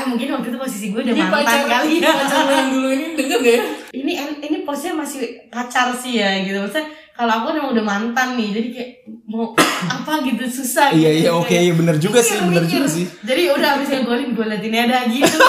mungkin 0.09 0.27
waktu 0.31 0.47
itu 0.47 0.57
posisi 0.57 0.85
gue 0.89 1.01
udah 1.01 1.13
Ini 1.13 1.21
mantan 1.21 1.37
pacar 1.39 1.61
kali 1.69 1.93
ya. 1.95 2.11
Pacar 2.11 2.45
yang 2.49 2.67
dulu 2.71 2.87
ini 2.89 3.05
denger 3.13 3.37
gak 3.39 3.53
ya? 3.53 3.63
Ini 3.93 4.11
ini 4.41 4.57
posisinya 4.63 4.95
masih 4.99 5.21
pacar 5.47 5.87
sih 5.93 6.17
ya 6.17 6.29
gitu. 6.41 6.57
Maksudnya 6.57 6.85
kalau 7.19 7.33
aku 7.35 7.51
emang 7.51 7.75
udah 7.75 7.83
mantan 7.85 8.29
nih, 8.33 8.49
jadi 8.49 8.67
kayak 8.71 8.89
mau 9.25 9.51
apa 9.99 10.23
gitu 10.23 10.39
susah. 10.49 10.87
Iya 10.89 11.11
gitu. 11.11 11.19
iya 11.19 11.31
oke 11.35 11.45
Kayak 11.45 11.61
iya 11.61 11.73
bener 11.75 11.95
juga 11.99 12.19
sih 12.21 12.39
bener 12.39 12.63
mikir. 12.63 12.79
juga 12.79 12.87
sih. 12.87 13.05
Jadi 13.19 13.41
udah 13.49 13.69
habis 13.75 13.87
ngegolin 13.89 14.29
gue 14.31 14.45
liatin 14.45 14.73
ada 14.73 14.97
gitu. 15.05 15.35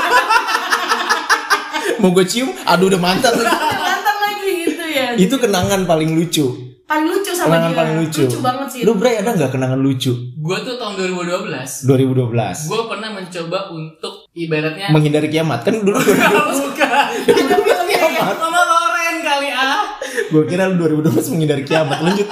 Mau 2.01 2.11
gue 2.11 2.25
cium, 2.25 2.51
aduh 2.65 2.89
udah 2.89 2.99
mantan. 2.99 3.31
udah 3.31 3.55
mantan 3.77 4.17
lagi 4.19 4.51
gitu 4.65 4.85
ya. 4.85 5.07
Itu 5.15 5.37
kenangan 5.37 5.85
paling 5.85 6.11
lucu. 6.11 6.47
paling 6.83 7.07
lucu 7.07 7.31
sama 7.31 7.55
Kenangan 7.55 7.71
dia. 7.71 7.79
paling 7.79 7.95
lucu. 8.03 8.23
banget 8.43 8.67
sih. 8.69 8.81
Lu 8.83 8.99
Bray 8.99 9.15
ada 9.17 9.31
nggak 9.31 9.53
kenangan 9.53 9.79
lucu? 9.79 10.11
Gue 10.35 10.57
tuh 10.61 10.75
tahun 10.75 10.99
2012 10.99 11.87
2012. 11.87 12.67
Gue 12.67 12.83
pernah 12.85 13.11
mencoba 13.13 13.59
untuk 13.71 14.27
ibaratnya 14.35 14.91
Menghindari 14.91 15.31
kiamat 15.31 15.63
kan 15.63 15.79
dulu 15.79 15.95
2012. 15.95 16.11
Bukan 16.67 17.07
ya. 17.87 18.35
Mama 18.35 18.59
Loren 18.61 19.17
kali 19.23 19.49
ah 19.49 19.80
gue 20.31 20.43
kira 20.47 20.71
lu 20.71 20.81
2012 20.81 21.33
menghindari 21.35 21.63
kiamat. 21.67 21.99
Lanjut. 22.03 22.29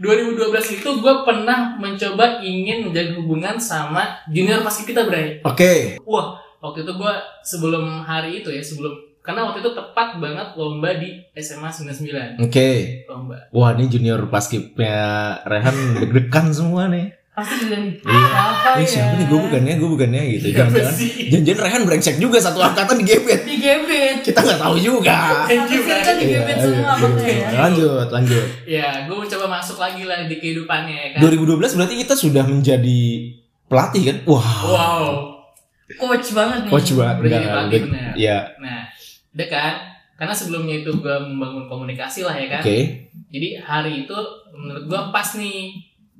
2012 0.00 0.80
itu 0.80 0.88
gue 0.96 1.14
pernah 1.28 1.76
mencoba 1.76 2.40
ingin 2.40 2.88
menjaga 2.88 3.20
hubungan 3.20 3.60
sama 3.60 4.24
junior 4.32 4.64
paskib 4.64 4.96
kita 4.96 5.04
Bray 5.04 5.44
Oke. 5.44 6.00
Wah 6.08 6.40
waktu 6.64 6.88
itu 6.88 6.92
gue 6.96 7.12
sebelum 7.44 8.00
hari 8.08 8.40
itu 8.40 8.48
ya 8.48 8.64
sebelum 8.64 8.96
karena 9.20 9.44
waktu 9.44 9.60
itu 9.60 9.76
tepat 9.76 10.16
banget 10.16 10.56
lomba 10.56 10.96
di 10.96 11.20
SMA 11.36 11.68
99 11.68 12.40
Oke. 12.40 13.04
lomba 13.12 13.52
Wah 13.52 13.76
ini 13.76 13.92
junior 13.92 14.24
paskibnya 14.32 14.96
Rehan 15.44 16.00
deg-degan 16.00 16.48
semua 16.56 16.88
nih. 16.88 17.19
Pasti 17.40 17.64
nih. 17.72 17.82
Iya. 18.04 18.26
Siapa 18.60 18.68
Ini 18.76 18.84
ya? 18.84 18.88
siapa 18.92 19.12
nih? 19.16 19.26
Gue 19.26 19.40
bukannya, 19.40 19.72
gue 19.80 19.90
bukannya 19.90 20.22
gitu. 20.36 20.46
Jangan-jangan, 20.52 20.94
sih? 20.94 21.10
jangan 21.32 21.58
Rehan 21.64 21.82
brengsek 21.88 22.16
juga 22.20 22.38
satu 22.38 22.58
angkatan 22.60 23.00
di 23.00 23.04
gebet. 23.08 23.40
Di 23.48 23.56
gebet. 23.56 24.16
Kita 24.20 24.38
nggak 24.44 24.60
tahu 24.60 24.76
juga. 24.76 25.48
Thank 25.48 25.72
you, 25.72 25.80
di 25.80 25.90
Iya, 25.90 26.38
gebet 26.44 26.56
iya, 26.56 26.64
semua 26.64 26.80
iya. 26.84 26.94
makanya 27.00 27.32
ya. 27.32 27.48
Lanjut, 27.64 28.08
lanjut. 28.12 28.46
Ya 28.68 28.88
gue 29.08 29.16
mencoba 29.16 29.46
masuk 29.48 29.76
lagi 29.80 30.02
lah 30.04 30.28
di 30.28 30.36
kehidupannya 30.36 30.94
ya 30.94 31.08
kan 31.16 31.20
2012 31.24 31.76
berarti 31.80 31.94
kita 32.04 32.14
sudah 32.14 32.44
menjadi 32.44 33.00
pelatih 33.66 34.02
kan? 34.04 34.16
Wah. 34.28 34.52
Wow 34.68 35.08
Coach 35.90 36.30
banget 36.36 36.68
nih. 36.68 36.70
Coach 36.70 36.90
banget. 36.94 37.16
Udah 37.18 37.30
jadi 37.32 37.46
pelatih. 37.48 37.82
Iya. 38.14 38.38
Nah 38.62 38.80
udah 39.30 39.48
kan 39.48 39.74
karena 40.20 40.34
sebelumnya 40.36 40.74
itu 40.84 40.90
gue 41.00 41.16
membangun 41.32 41.64
komunikasi 41.64 42.26
lah 42.26 42.36
ya 42.36 42.46
kan 42.58 42.60
Oke. 42.60 43.08
Jadi 43.30 43.48
hari 43.62 44.04
itu 44.04 44.18
menurut 44.52 44.84
gua 44.90 45.08
pas 45.14 45.38
nih 45.38 45.70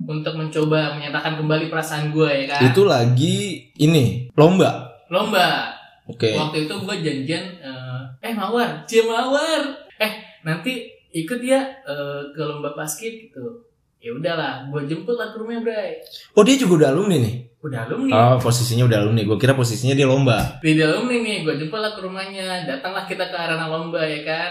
untuk 0.06 0.34
mencoba 0.36 0.96
menyatakan 0.96 1.36
kembali 1.36 1.68
perasaan 1.68 2.12
gua 2.14 2.32
ya 2.32 2.56
kan. 2.56 2.60
Itu 2.72 2.88
lagi 2.88 3.68
ini 3.76 4.32
lomba. 4.36 4.88
lomba. 5.10 5.74
Oke. 6.06 6.32
Waktu 6.38 6.66
itu 6.66 6.74
gua 6.86 6.96
janjian 6.96 7.44
eh, 7.60 8.02
eh 8.24 8.32
Mawar, 8.32 8.86
Cie 8.88 9.04
Mawar. 9.04 9.90
Eh 10.00 10.12
nanti 10.46 10.88
ikut 11.12 11.40
ya 11.42 11.60
eh, 11.84 12.20
ke 12.32 12.40
lomba 12.40 12.72
basket 12.72 13.28
gitu. 13.28 13.66
Ya 14.00 14.16
udahlah, 14.16 14.64
gua 14.72 14.80
jemput 14.88 15.12
lah 15.12 15.28
ke 15.28 15.36
rumahnya, 15.36 15.60
Bray. 15.60 16.00
Oh 16.32 16.40
dia 16.40 16.56
juga 16.56 16.80
udah 16.80 16.88
alumni 16.96 17.20
nih. 17.20 17.34
Udah 17.60 17.84
alumni. 17.84 18.10
Oh 18.16 18.36
posisinya 18.40 18.88
udah 18.88 18.98
alumni. 19.04 19.28
Gue 19.28 19.36
kira 19.36 19.52
posisinya 19.52 19.92
dia 19.92 20.08
lomba. 20.08 20.56
Di 20.64 20.72
alumni 20.80 21.20
nih, 21.20 21.44
gua 21.44 21.54
jemput 21.60 21.76
lah 21.84 21.92
ke 21.92 22.00
rumahnya. 22.00 22.64
Datanglah 22.64 23.04
kita 23.04 23.28
ke 23.28 23.36
arena 23.36 23.68
lomba 23.68 24.00
ya 24.00 24.24
kan. 24.24 24.50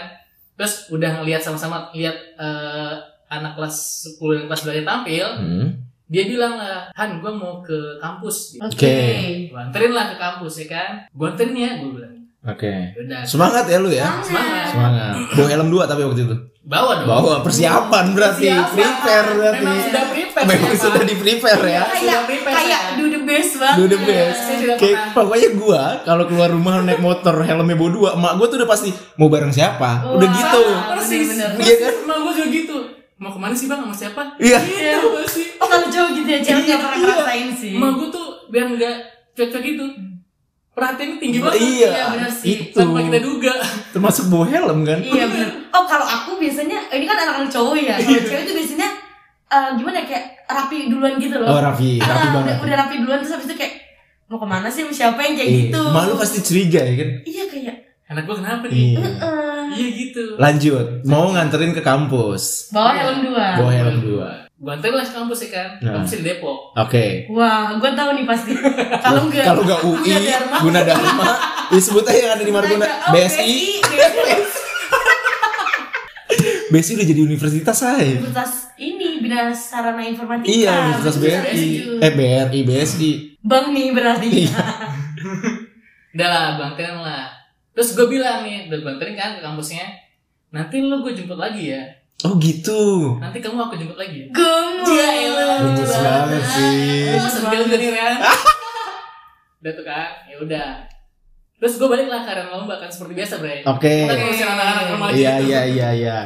Terus 0.54 0.86
udah 0.94 1.18
ngeliat 1.18 1.42
sama-sama 1.42 1.90
lihat 1.90 2.14
eh, 2.38 2.94
anak 3.30 3.54
kelas 3.54 3.76
10 4.12 4.36
dan 4.36 4.44
kelas 4.46 4.60
11 4.64 4.82
tampil. 4.84 5.26
Hmm. 5.38 5.68
dia 6.04 6.26
bilang 6.26 6.54
lah 6.54 6.90
Han 6.92 7.18
gue 7.18 7.30
mau 7.30 7.58
ke 7.60 7.78
kampus 7.96 8.52
gitu. 8.52 8.66
Oke. 8.66 8.98
Gua 9.46 9.62
anterin 9.64 9.92
lah 9.92 10.10
ke 10.10 10.16
kampus 10.16 10.52
ya 10.56 10.66
kan 10.68 10.90
gue 11.08 11.22
anterin 11.24 11.54
ya 11.54 11.70
gue 11.76 11.90
bilang 11.92 12.14
Oke. 12.42 12.72
udah 12.96 13.22
Semangat 13.22 13.64
ya 13.64 13.78
lu 13.78 13.88
ya. 13.88 14.18
semangat 14.20 14.66
Semangat. 14.68 15.12
Bawa 15.30 15.46
helm 15.48 15.68
dua 15.68 15.84
tapi 15.84 16.02
waktu 16.02 16.24
itu. 16.24 16.36
bawa 16.60 16.92
dong 16.98 17.06
Bawa 17.06 17.34
persiapan 17.40 18.04
berarti. 18.10 18.42
Persiapan. 18.42 18.74
Prepare 18.74 19.28
berarti. 19.32 19.62
memang 19.62 19.80
sudah 19.80 20.04
prepare 20.08 20.46
Memang 20.46 20.66
saya, 20.68 20.80
sudah 20.80 20.98
Pak. 20.98 21.06
di 21.06 21.14
prepare 21.16 21.62
ya. 21.64 21.82
Sudah 21.84 21.94
Kayak 21.94 22.20
prepare 22.24 22.54
kayak 22.56 22.80
saya. 22.82 22.96
do 22.96 23.04
the 23.06 23.20
best 23.22 23.52
banget. 23.54 23.76
Do 23.76 23.84
the 23.86 24.00
best. 24.00 24.38
Sudah 24.40 24.76
Kayak 24.76 24.96
pernah. 24.96 25.14
pokoknya 25.14 25.48
gua 25.54 25.82
kalau 26.02 26.24
keluar 26.26 26.48
rumah 26.50 26.74
naik 26.80 26.98
motor 26.98 27.34
helmnya 27.40 27.76
bawa 27.76 27.90
dua, 27.90 28.08
emak 28.14 28.32
gua 28.34 28.46
tuh 28.46 28.56
udah 28.56 28.68
pasti 28.68 28.90
mau 29.14 29.28
bareng 29.28 29.52
siapa. 29.52 29.90
Udah 30.10 30.26
Wah. 30.26 30.34
gitu. 30.34 30.62
persis. 30.90 31.28
Iya 31.38 31.74
kan? 31.78 31.92
emang 32.02 32.18
gue 32.20 32.32
juga 32.34 32.48
gitu 32.50 32.76
mau 33.20 33.28
ke 33.28 33.38
mana 33.38 33.52
sih 33.52 33.66
bang 33.66 33.78
sama 33.78 33.92
siapa 33.92 34.22
Iya. 34.36 34.58
gitu 34.58 35.06
gua 35.06 35.24
sih 35.24 35.46
Oh 35.54 35.68
kalau 35.68 35.86
cowok 35.86 36.10
gitu 36.14 36.28
ya, 36.30 36.40
cewek 36.40 36.62
Iya, 36.62 36.72
gak 36.72 36.80
pernah 36.82 36.96
iya. 36.96 37.06
ngerasain 37.06 37.48
sih. 37.52 37.72
emang 37.74 37.92
gue 37.94 38.08
tuh 38.08 38.26
biar 38.48 38.66
nggak 38.70 38.96
cocok 39.32 39.60
gitu 39.62 39.84
perhatiannya 40.70 41.16
tinggi 41.18 41.38
banget 41.38 41.60
Iya. 41.60 41.88
Iya, 41.90 42.04
bener 42.10 42.30
sih. 42.30 42.48
Itu. 42.62 42.76
tanpa 42.78 43.00
kita 43.02 43.20
duga 43.20 43.52
Termasuk 43.90 44.24
bawa 44.26 44.46
helm 44.46 44.78
kan? 44.82 44.98
Iya 44.98 45.24
bener. 45.26 45.48
Oh 45.68 45.84
kalau 45.84 46.06
aku 46.06 46.30
biasanya, 46.36 46.78
ini 46.90 47.04
kan 47.04 47.16
anak-anak 47.18 47.50
cowok 47.50 47.76
ya. 47.76 47.94
Kalau 47.98 48.22
cewek 48.24 48.44
tuh 48.44 48.54
biasanya 48.56 48.88
eh, 49.50 49.70
gimana 49.74 49.96
ya, 49.96 50.04
kayak 50.06 50.24
rapi 50.46 50.76
duluan 50.86 51.14
gitu 51.16 51.36
loh. 51.36 51.48
Oh 51.48 51.60
Raffi, 51.60 51.98
Raffi 51.98 52.08
Ah, 52.22 52.32
banget. 52.32 52.54
Udah, 52.54 52.64
udah 52.64 52.76
rapi 52.78 52.94
duluan 52.98 53.18
terus 53.18 53.34
habis 53.34 53.46
itu 53.46 53.56
kayak 53.56 53.74
mau 54.26 54.38
ke 54.38 54.46
mana 54.46 54.66
sih 54.66 54.80
sama 54.80 54.94
siapa 54.94 55.20
yang 55.20 55.34
kayak 55.36 55.50
Iya. 55.50 55.60
gitu. 55.66 55.82
Malu 55.90 56.12
pasti 56.16 56.38
curiga 56.40 56.80
ya 56.80 56.94
kan? 56.96 57.08
Iya 57.24 57.44
kayak. 57.46 57.76
anak 58.06 58.22
gue 58.24 58.36
kenapa 58.36 58.64
nih 58.66 58.74
Iya. 58.74 59.06
eh, 59.20 59.49
iya 59.70 59.88
gitu 59.92 60.24
Lanjut, 60.36 60.86
mau 61.04 61.28
nganterin 61.28 61.70
ke 61.70 61.80
kampus. 61.80 62.68
bawa 62.70 62.90
helm 62.92 63.18
dua. 63.24 63.46
Bawa 63.56 63.70
helm 63.70 63.98
dua. 64.00 64.28
anterin 64.62 64.92
lah 64.92 65.02
ke 65.02 65.14
kampus 65.14 65.38
ya 65.40 65.50
kan 65.50 65.68
Nah. 65.80 65.92
kampus 65.96 66.12
di 66.16 66.22
Depok 66.22 66.58
Oke. 66.76 67.24
Wah, 67.28 67.74
gue 67.74 67.90
tahu 67.90 68.10
nih 68.12 68.24
pasti. 68.24 68.52
Kalau 69.04 69.26
enggak, 69.26 69.44
Kalau 69.44 69.62
nggak 69.64 69.80
UI, 69.82 70.12
Gunadarma. 70.12 70.58
Gunadarma, 70.60 71.28
disebut 71.68 72.04
aja 72.10 72.18
yang 72.20 72.32
ada 72.34 72.44
di 72.44 72.52
Margona. 72.52 72.84
Oh, 72.84 73.10
BSI, 73.10 73.80
BSI. 73.80 74.58
Udah 76.94 77.02
jadi 77.04 77.20
universitas 77.20 77.76
saya. 77.76 77.98
Universitas 78.16 78.70
ini 78.76 79.18
Bina 79.18 79.50
Sarana 79.50 80.06
Informatika. 80.06 80.46
Iya, 80.46 80.74
Universitas 80.86 81.16
BRI. 81.18 81.66
Eh 81.98 82.12
BRI, 82.14 82.60
BSI. 82.62 83.10
Bang 83.42 83.74
nih 83.74 83.90
berarti. 83.90 84.28
Iya. 84.46 84.62
Udah 86.14 86.28
lah, 86.28 86.44
anterin 86.60 87.00
lah. 87.00 87.39
Terus 87.70 87.88
gue 87.92 88.06
bilang 88.08 88.42
nih, 88.42 88.66
udah 88.66 88.78
gue 88.78 88.90
anterin 88.90 89.14
kan 89.14 89.30
ke 89.34 89.40
kampusnya. 89.40 89.86
Nanti 90.50 90.82
lu 90.82 91.00
gue 91.00 91.12
jemput 91.12 91.36
lagi 91.36 91.70
ya. 91.70 91.82
Oh 92.20 92.36
gitu. 92.36 93.16
Nanti 93.16 93.38
kamu 93.38 93.56
aku 93.58 93.74
jemput 93.74 93.96
lagi 93.96 94.16
ya. 94.20 94.28
Gemes. 94.30 94.88
Ya 94.90 95.08
elah, 95.24 95.58
Gemes 95.64 95.92
banget. 95.94 96.42
sih. 96.44 97.16
Film 97.40 97.64
juga 97.64 97.76
nih, 97.76 97.90
Ren. 97.90 98.16
Udah 99.60 99.72
tuh 99.72 99.84
kan, 99.84 100.08
ya 100.24 100.36
udah. 100.38 100.68
Terus 101.56 101.76
gue 101.76 101.84
balik 101.86 102.08
lah 102.08 102.24
ke 102.24 102.32
arena 102.32 102.48
lomba 102.50 102.76
kan 102.76 102.88
seperti 102.88 103.12
biasa, 103.14 103.36
Bre. 103.36 103.60
Oke. 103.62 104.08
Kita 104.08 104.14
ngurusin 104.16 104.48
anak-anak 104.48 104.84
remaja 104.88 105.12
Iya 105.12 105.32
itu. 105.36 105.44
iya 105.44 105.60
iya 105.66 105.88
iya. 105.92 106.18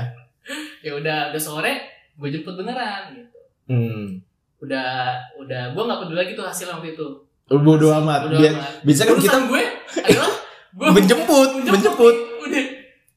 Ya 0.81 0.93
udah, 0.95 1.35
udah 1.35 1.43
sore, 1.43 1.75
gue 2.15 2.29
jemput 2.31 2.55
beneran 2.55 3.11
gitu. 3.11 3.39
Hmm. 3.67 4.23
Udah, 4.57 5.11
udah, 5.37 5.75
gue 5.75 5.83
nggak 5.83 5.99
peduli 6.01 6.19
lagi 6.21 6.33
tuh 6.33 6.47
hasil 6.47 6.71
waktu 6.71 6.95
itu. 6.95 7.07
Bodo 7.51 7.91
amat. 7.93 8.31
Bodo 8.31 8.39
amat. 8.39 8.87
bisa 8.87 9.03
kan 9.03 9.19
kita 9.19 9.39
gue 9.45 9.63
adalah 10.07 10.31
gue 10.75 10.89
menjemput, 10.91 11.49
menjemput. 11.63 12.15
Udah, 12.45 12.63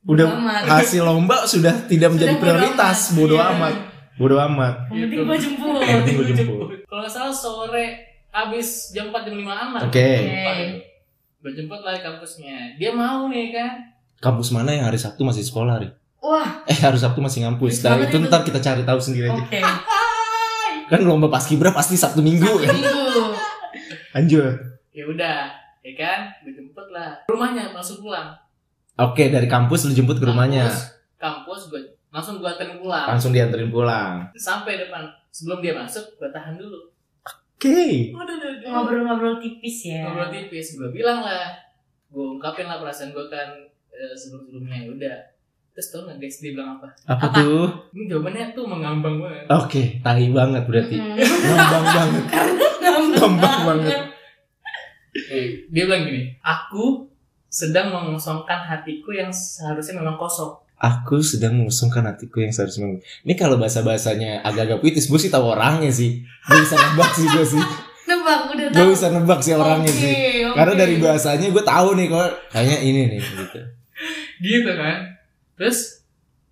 Udah 0.07 0.27
amat. 0.31 0.61
hasil 0.79 1.01
lomba 1.01 1.43
sudah 1.43 1.83
tidak 1.83 2.09
menjadi 2.09 2.33
bodo 2.33 2.41
prioritas. 2.41 2.97
amat. 3.07 3.17
Bodo 3.17 3.35
Iya. 3.35 3.45
amat. 3.51 3.75
Bodo 4.15 4.35
amat. 4.39 4.75
Yang 4.87 5.01
penting 5.03 5.19
gue 5.21 5.37
jemput. 5.37 5.79
Yang 5.79 5.97
penting 5.99 6.15
gue 6.15 6.27
jemput. 6.31 6.67
Kalau 6.85 6.99
nggak 7.01 7.11
salah 7.11 7.35
sore 7.35 7.85
habis 8.29 8.67
jam 8.89 9.09
4 9.09 9.25
jam 9.25 9.35
5 9.35 9.45
lah. 9.45 9.81
Oke. 9.83 10.09
Gue 11.37 11.51
jemput 11.53 11.81
lah 11.81 11.97
kampusnya. 11.97 12.75
Dia 12.75 12.91
mau 12.91 13.27
nih 13.27 13.51
kan. 13.51 13.71
Kampus 14.17 14.49
mana 14.49 14.71
yang 14.71 14.85
hari 14.85 14.97
Sabtu 14.97 15.21
masih 15.21 15.43
sekolah, 15.43 15.77
Ri? 15.77 15.89
Wah, 16.17 16.65
Eh, 16.65 16.73
hari 16.73 16.97
Sabtu 16.97 17.19
masih 17.19 17.45
ngampus. 17.45 17.77
Nah, 17.79 17.99
itu 17.99 18.15
itu. 18.15 18.25
ntar 18.25 18.41
kita 18.41 18.57
cari 18.57 18.81
tahu 18.81 18.97
sendiri 18.97 19.27
aja. 19.27 19.37
oke. 19.39 19.59
Kan 20.87 21.03
lomba 21.03 21.27
paskibra 21.27 21.69
pasti 21.69 21.93
Sabtu 21.93 22.21
Minggu 22.21 22.47
kan. 22.57 22.71
Minggu. 22.71 23.21
Lanjut. 24.13 24.55
Ya 24.89 25.03
udah, 25.05 25.37
ya 25.87 25.93
kan? 25.95 26.19
Gue 26.43 26.51
jemput 26.51 26.87
lah. 26.91 27.23
Rumahnya 27.31 27.71
langsung 27.71 28.03
pulang. 28.03 28.35
Oke, 28.99 29.31
dari 29.31 29.47
kampus 29.47 29.87
lu 29.87 29.93
jemput 29.95 30.19
ke 30.19 30.25
rumahnya. 30.27 30.67
Kampus, 30.67 30.83
kampus 31.15 31.61
gue 31.71 31.81
langsung 32.11 32.41
gue 32.41 32.49
anterin 32.49 32.81
pulang. 32.81 33.07
Langsung 33.07 33.31
dianterin 33.31 33.69
pulang. 33.69 34.13
Sampai 34.33 34.81
depan. 34.81 35.05
Sebelum 35.29 35.61
dia 35.61 35.77
masuk, 35.77 36.17
gue 36.17 36.29
tahan 36.33 36.57
dulu. 36.57 36.89
Oke. 37.23 38.09
Udah, 38.09 38.35
udah. 38.37 38.69
Ngobrol-ngobrol 38.73 39.37
tipis 39.37 39.93
ya. 39.93 40.07
Ngobrol 40.07 40.33
tipis. 40.33 40.81
Gue 40.81 40.89
bilang 40.89 41.21
lah. 41.21 41.53
Gue 42.09 42.37
ungkapin 42.39 42.65
lah 42.65 42.81
perasaan 42.81 43.13
gue 43.13 43.25
kan 43.29 43.49
eh, 43.93 44.13
sebelum-sebelumnya. 44.17 44.77
Ya 44.87 44.89
udah. 44.89 45.17
Terus 45.77 45.93
tau 45.93 46.09
gak 46.09 46.17
guys 46.17 46.41
dia 46.41 46.57
bilang 46.57 46.81
apa? 46.81 46.89
Apa, 47.05 47.29
Apa? 47.29 47.37
tuh? 47.37 47.69
Ini 47.93 48.09
jawabannya 48.09 48.45
tuh 48.57 48.65
mengambang 48.65 49.21
banget. 49.21 49.45
Oke, 49.53 49.81
tahi 50.01 50.33
banget 50.33 50.63
berarti. 50.65 50.97
Mm. 50.97 51.21
Ngambang 51.21 51.85
banget. 51.85 52.23
Ngambang 53.13 53.59
banget. 53.61 54.01
Eh, 55.27 55.65
dia 55.67 55.83
bilang 55.83 56.03
gini, 56.03 56.37
aku 56.39 57.09
sedang 57.47 57.89
mengosongkan 57.89 58.63
hatiku 58.63 59.09
yang 59.11 59.29
seharusnya 59.29 59.97
memang 59.97 60.15
kosong. 60.15 60.53
Aku 60.77 61.19
sedang 61.19 61.57
mengusungkan 61.57 62.05
hatiku 62.05 62.37
yang 62.37 62.53
seharusnya 62.53 62.85
meng- 62.85 63.01
Ini 63.23 63.33
kalau 63.33 63.57
bahasa-bahasanya 63.57 64.45
agak-agak 64.45 64.77
puitis, 64.77 65.09
gue 65.09 65.17
sih 65.17 65.27
tahu 65.27 65.49
orangnya 65.49 65.89
sih. 65.89 66.21
Gue 66.21 66.57
bisa 66.59 66.77
nebak 66.77 67.11
sih 67.11 67.25
gue 67.25 67.45
sih. 67.47 67.63
Nebak 68.05 68.39
udah 68.47 68.67
tahu. 68.69 68.77
Gak 68.77 68.87
usah 68.93 69.09
nebak 69.09 69.39
sih 69.41 69.51
orangnya 69.51 69.89
Oke, 69.89 69.97
sih. 69.97 70.13
oke. 70.45 70.53
Karena 70.53 70.73
dari 70.77 70.95
bahasanya 70.97 71.47
gue 71.49 71.63
tahu 71.65 71.89
nih 71.97 72.05
kok 72.07 72.29
kayaknya 72.47 72.77
ini 72.79 73.01
nih 73.07 73.19
gitu. 73.19 73.59
gitu 74.37 74.69
kan 74.71 75.17
terus 75.57 75.96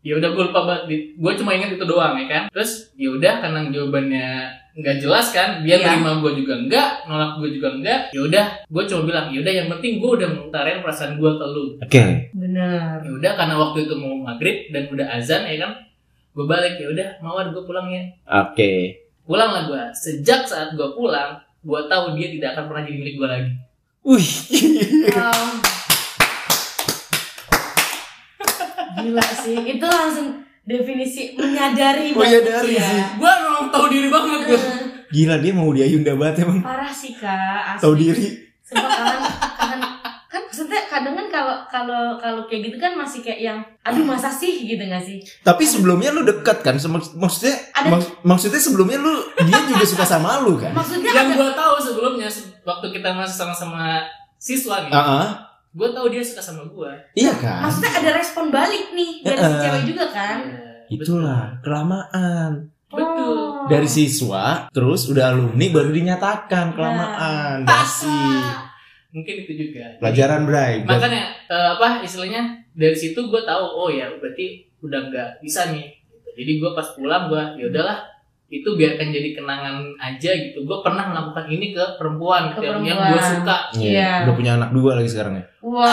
ya 0.05 0.13
udah 0.15 0.29
gue 0.29 0.43
lupa 0.45 0.61
banget 0.63 0.83
gue 1.11 1.31
cuma 1.35 1.51
ingat 1.51 1.73
itu 1.73 1.81
doang 1.83 2.13
ya 2.15 2.25
kan 2.27 2.43
terus 2.47 2.93
ya 2.93 3.09
udah 3.09 3.33
karena 3.41 3.59
jawabannya 3.67 4.27
nggak 4.75 4.97
jelas 4.99 5.31
kan 5.31 5.63
dia 5.63 5.75
Iya. 5.75 5.87
terima 5.89 6.19
gue 6.19 6.31
juga 6.35 6.53
enggak 6.55 6.89
nolak 7.05 7.39
gue 7.39 7.49
juga 7.49 7.73
enggak 7.73 7.99
ya 8.11 8.21
udah 8.21 8.45
gue 8.65 8.83
cuma 8.85 9.01
bilang 9.03 9.25
ya 9.29 9.39
udah 9.39 9.53
yang 9.55 9.67
penting 9.67 9.93
gue 9.97 10.11
udah 10.13 10.29
mengutarain 10.29 10.79
perasaan 10.79 11.15
gue 11.15 11.31
ke 11.31 11.45
lu 11.47 11.65
Oke. 11.79 12.03
Bener. 12.31 12.99
ya 12.99 13.11
udah 13.11 13.31
karena 13.33 13.55
waktu 13.55 13.77
itu 13.81 13.95
mau 13.95 14.13
maghrib 14.15 14.69
dan 14.69 14.83
udah 14.87 15.07
azan 15.11 15.41
ya 15.43 15.57
kan 15.59 15.71
gue 16.35 16.45
balik 16.45 16.75
ya 16.75 16.87
udah 16.87 17.07
mawar 17.19 17.49
gue 17.49 17.63
pulang 17.63 17.87
ya 17.87 18.03
Oke. 18.43 18.71
pulang 19.23 19.49
lah 19.49 19.63
gue 19.65 19.81
sejak 19.95 20.43
saat 20.43 20.75
gue 20.75 20.89
pulang 20.91 21.33
gue 21.63 21.81
tahu 21.87 22.13
dia 22.13 22.29
tidak 22.29 22.49
akan 22.53 22.63
pernah 22.67 22.83
jadi 22.83 22.97
milik 22.99 23.15
gue 23.15 23.27
lagi 23.27 23.51
Wih. 24.03 24.29
Wow. 25.09 25.94
Gila 28.97 29.23
sih, 29.35 29.57
itu 29.69 29.85
langsung 29.85 30.27
definisi 30.61 31.21
menyadari 31.33 32.11
banget 32.11 32.41
Menyadari 32.41 32.73
ya. 32.73 32.83
sih. 32.83 33.01
gue 33.15 33.31
memang 33.39 33.65
tahu 33.69 33.85
diri 33.87 34.07
banget 34.07 34.39
gue 34.45 34.57
Eh, 34.57 34.77
Gila 35.07 35.35
dia 35.37 35.51
mau 35.51 35.69
dia 35.69 35.85
Yunda 35.85 36.13
banget 36.13 36.41
emang. 36.41 36.59
Parah 36.59 36.89
sih 36.89 37.13
kak, 37.13 37.31
asli. 37.71 37.81
Tahu 37.81 37.93
diri. 37.95 38.27
Sumpah 38.61 38.89
kan, 38.89 39.19
kan, 39.55 39.79
kan 40.25 40.41
maksudnya 40.43 40.81
kadang 40.85 41.13
kan 41.13 41.27
kalau 41.29 41.55
kalau 41.65 42.01
kalau 42.17 42.41
kayak 42.43 42.61
gitu 42.65 42.77
kan 42.77 42.95
masih 42.95 43.21
kayak 43.21 43.39
yang 43.39 43.57
aduh 43.79 44.01
masa 44.03 44.27
sih 44.27 44.65
gitu 44.65 44.81
gak 44.81 44.99
sih? 44.99 45.21
Tapi 45.39 45.61
sebelumnya 45.63 46.09
lu 46.09 46.23
dekat 46.23 46.59
kan? 46.59 46.73
Maksudnya 47.13 47.53
Ada- 47.71 47.91
mak- 47.91 48.17
maksudnya 48.23 48.57
sebelumnya 48.57 48.97
lu 48.97 49.13
dia 49.39 49.59
juga 49.63 49.85
suka 49.85 50.01
sama 50.03 50.41
lu 50.41 50.57
kan? 50.57 50.73
Maksudnya 50.73 51.13
yang 51.13 51.29
ada 51.29 51.37
gue 51.37 51.51
tahu 51.53 51.75
sebelumnya 51.79 52.25
se- 52.25 52.57
waktu 52.59 52.87
kita 52.89 53.13
masih 53.13 53.37
sama-sama 53.37 54.01
siswa 54.35 54.81
nih 54.81 54.91
Ah, 54.91 54.97
ah. 54.97 55.27
Gue 55.75 55.87
tahu 55.91 56.07
dia 56.07 56.23
suka 56.23 56.39
sama 56.39 56.63
gue 56.65 56.91
iya 57.13 57.35
kan? 57.35 57.59
maksudnya 57.61 57.91
ada 57.93 58.11
respon 58.15 58.47
balik 58.47 58.91
nih 58.91 59.11
dari 59.21 59.35
si 59.37 59.45
Eh, 59.45 59.59
cewek 59.61 59.83
juga 59.85 60.05
kan? 60.09 60.37
Itulah 60.85 61.43
kelamaan. 61.59 62.69
Betul. 62.87 63.35
Oh. 63.35 63.65
Dari 63.65 63.83
siswa 63.85 64.69
terus 64.69 65.09
udah 65.09 65.33
alumni 65.33 65.67
baru 65.67 65.89
dinyatakan 65.89 66.71
kelamaan. 66.71 67.65
Dasi. 67.65 68.21
mungkin 69.09 69.35
itu 69.41 69.51
juga 69.57 69.95
Pelajaran 69.97 70.43
Bray. 70.43 70.83
makanya 70.83 71.31
eh, 71.45 71.69
apa 71.73 71.99
istilahnya 71.99 72.41
dari 72.71 72.91
situ 72.93 73.15
gue 73.17 73.41
tahu 73.41 73.63
oh 73.63 73.87
ya 73.87 74.11
berarti 74.13 74.67
udah 74.79 75.07
nggak 75.07 75.29
bisa 75.39 75.71
nih 75.71 75.87
jadi 76.31 76.51
gue 76.55 76.71
pas 76.71 76.83
pulang 76.91 77.27
gue 77.27 77.43
ya 77.57 77.65
udahlah 77.65 78.03
itu 78.47 78.69
biarkan 78.71 79.09
jadi 79.09 79.29
kenangan 79.33 79.75
aja 79.97 80.31
gitu 80.31 80.61
gue 80.61 80.77
pernah 80.79 81.07
melakukan 81.07 81.45
ini 81.47 81.71
ke 81.71 81.83
perempuan 81.97 82.53
Ke 82.53 82.61
yang, 82.61 82.77
yang 82.79 82.93
perempuan. 82.95 83.11
gue 83.11 83.21
suka 83.33 83.57
Iya. 83.73 83.89
Iya. 83.89 84.09
Udah 84.23 84.35
punya 84.35 84.51
anak 84.55 84.69
dua 84.71 84.91
lagi 84.95 85.09
sekarang 85.09 85.33
ya. 85.35 85.45
Wow. 85.59 85.83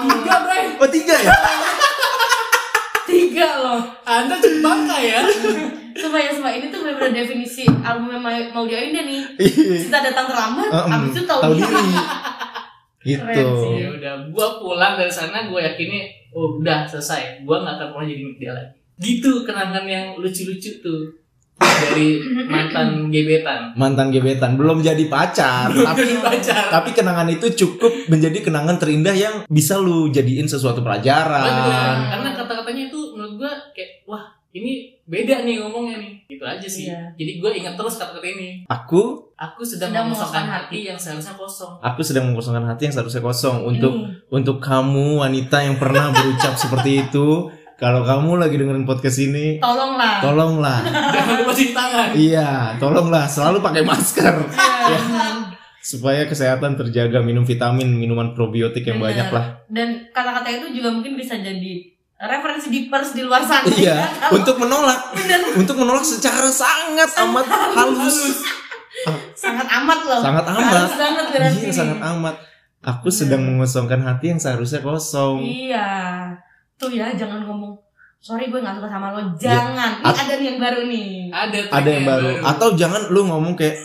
tiga 0.00 0.34
bray 0.40 0.64
Oh 0.76 0.88
tiga 0.88 1.14
ya? 1.16 1.34
Tiga 3.10 3.48
loh. 3.58 3.82
anda 4.04 4.38
bangga 4.38 4.96
ya 4.96 5.18
Coba 5.90 6.16
ya, 6.16 6.30
coba 6.30 6.48
ini 6.54 6.70
tuh 6.70 6.80
bener-bener 6.80 7.12
definisi 7.18 7.66
album 7.82 8.08
yang 8.08 8.22
mau, 8.22 8.32
deh 8.94 9.02
nih. 9.04 9.22
Iya. 9.36 9.84
Kita 9.84 9.98
datang 10.00 10.30
terlambat, 10.30 10.70
Em, 10.70 10.92
abis 10.94 11.10
itu 11.12 11.22
tahu 11.26 11.40
diri. 11.52 11.66
Gitu. 13.00 13.16
Keren 13.16 13.48
sih. 13.58 13.72
ya 13.80 13.88
udah 13.90 14.14
gue 14.28 14.46
pulang 14.60 14.94
dari 14.94 15.08
sana 15.08 15.48
gue 15.48 15.56
yakini 15.56 16.04
oh 16.30 16.60
udah 16.60 16.84
selesai 16.84 17.40
gue 17.40 17.56
nggak 17.56 17.80
akan 17.80 17.88
pernah 17.90 18.06
jadi 18.06 18.22
milik 18.22 18.36
dia 18.38 18.52
lagi 18.52 18.76
gitu 19.00 19.42
kenangan 19.42 19.84
yang 19.84 20.06
lucu-lucu 20.14 20.78
tuh. 20.78 21.16
Dari 21.60 22.16
mantan 22.46 23.08
gebetan. 23.08 23.72
Mantan 23.74 24.08
gebetan. 24.08 24.56
Belum 24.56 24.80
jadi 24.80 25.04
pacar, 25.06 25.68
tapi 25.68 26.02
Jadi 26.02 26.16
pacar. 26.18 26.64
tapi 26.70 26.90
kenangan 26.90 27.28
itu 27.28 27.52
cukup 27.54 27.92
menjadi 28.06 28.40
kenangan 28.40 28.76
terindah 28.76 29.12
yang 29.12 29.34
bisa 29.44 29.76
lu 29.76 30.08
jadiin 30.08 30.44
sesuatu 30.44 30.80
pelajaran. 30.80 31.96
karena 32.08 32.30
kata-katanya 32.34 32.88
itu 32.88 33.00
menurut 33.12 33.34
gue 33.36 33.52
kayak 33.72 33.90
wah 34.04 34.24
ini 34.50 34.96
beda 35.04 35.44
nih 35.44 35.60
ngomongnya 35.60 36.00
nih. 36.00 36.12
Gitu 36.26 36.40
aja 36.42 36.64
sih. 36.64 36.88
Iya. 36.88 37.12
jadi 37.14 37.32
gue 37.38 37.50
ingat 37.54 37.74
terus 37.76 37.94
kata-kata 37.94 38.24
ini. 38.26 38.64
Aku 38.64 39.28
aku 39.36 39.60
sedang, 39.60 39.92
Sedang 39.92 40.08
mengosongkan 40.08 40.46
hati 40.48 40.78
yang 40.82 40.96
seharusnya 40.96 41.36
kosong. 41.36 41.72
Aku 41.78 42.00
sedang 42.00 42.24
mengosongkan 42.26 42.64
hati 42.66 42.88
yang 42.88 42.94
seharusnya 42.94 43.20
kosong. 43.20 43.56
Untuk 43.62 43.92
Ini. 43.94 44.32
untuk 44.32 44.56
kamu 44.58 45.20
wanita 45.20 45.60
yang 45.60 45.76
pernah 45.76 46.08
berucap 46.08 46.56
seperti 46.62 47.04
itu. 47.04 47.52
Kalau 47.80 48.04
kamu 48.04 48.36
lagi 48.36 48.60
dengerin 48.60 48.84
podcast 48.84 49.16
ini, 49.18 49.56
Tolonglah. 49.56 50.20
tolonglah. 50.20 50.78
jangan 51.16 51.34
lupa 51.40 51.52
cuci 51.56 51.72
tangan 51.72 52.08
Iya, 52.12 52.48
tolonglah 52.76 53.24
selalu 53.24 53.64
pakai 53.64 53.82
masker 53.82 54.34
Iya. 54.52 55.00
supaya 55.80 56.28
kesehatan 56.28 56.76
terjaga, 56.76 57.24
minum 57.24 57.40
vitamin, 57.40 57.88
minuman 57.88 58.36
probiotik 58.36 58.84
yang 58.84 59.00
Bener. 59.00 59.16
banyak 59.16 59.28
lah. 59.32 59.44
Dan 59.66 60.12
kata-kata 60.12 60.48
itu 60.52 60.76
juga 60.76 60.92
mungkin 60.92 61.16
bisa 61.16 61.40
jadi 61.40 61.88
referensi 62.20 62.68
dippers 62.68 63.16
di 63.16 63.24
luar 63.24 63.40
sana. 63.40 63.64
Iya, 63.64 63.96
ya. 63.96 64.28
Untuk 64.28 64.60
menolak, 64.60 65.16
Bener. 65.16 65.40
untuk 65.56 65.80
menolak 65.80 66.04
secara 66.04 66.52
sangat 66.52 67.08
amat 67.24 67.48
halus. 67.48 68.44
sangat 69.32 69.64
amat 69.80 70.00
loh. 70.04 70.20
Sangat 70.20 70.44
amat. 70.44 70.64
Halus 70.68 70.94
banget 71.00 71.26
berarti. 71.32 71.64
Iya, 71.64 71.72
sangat 71.72 72.00
amat. 72.12 72.36
Aku 72.82 73.08
Bener. 73.08 73.16
sedang 73.16 73.40
mengosongkan 73.40 74.04
hati 74.04 74.36
yang 74.36 74.40
seharusnya 74.40 74.84
kosong. 74.84 75.40
Iya. 75.40 75.88
Tuh 76.80 76.90
ya, 76.90 77.12
jangan 77.12 77.44
ngomong 77.44 77.76
sorry 78.16 78.48
gue 78.48 78.56
gak 78.56 78.76
suka 78.76 78.88
sama 78.88 79.12
lo. 79.12 79.20
Jangan. 79.36 80.00
Ini 80.00 80.06
At- 80.06 80.18
ada 80.18 80.34
nih 80.34 80.46
yang 80.46 80.58
baru 80.58 80.80
nih. 80.84 81.08
ada 81.28 81.58
Ada 81.68 81.88
yang 81.88 82.04
baru. 82.04 82.28
Atau 82.42 82.68
jangan 82.72 83.02
lu 83.08 83.24
ngomong 83.24 83.52
kayak 83.52 83.76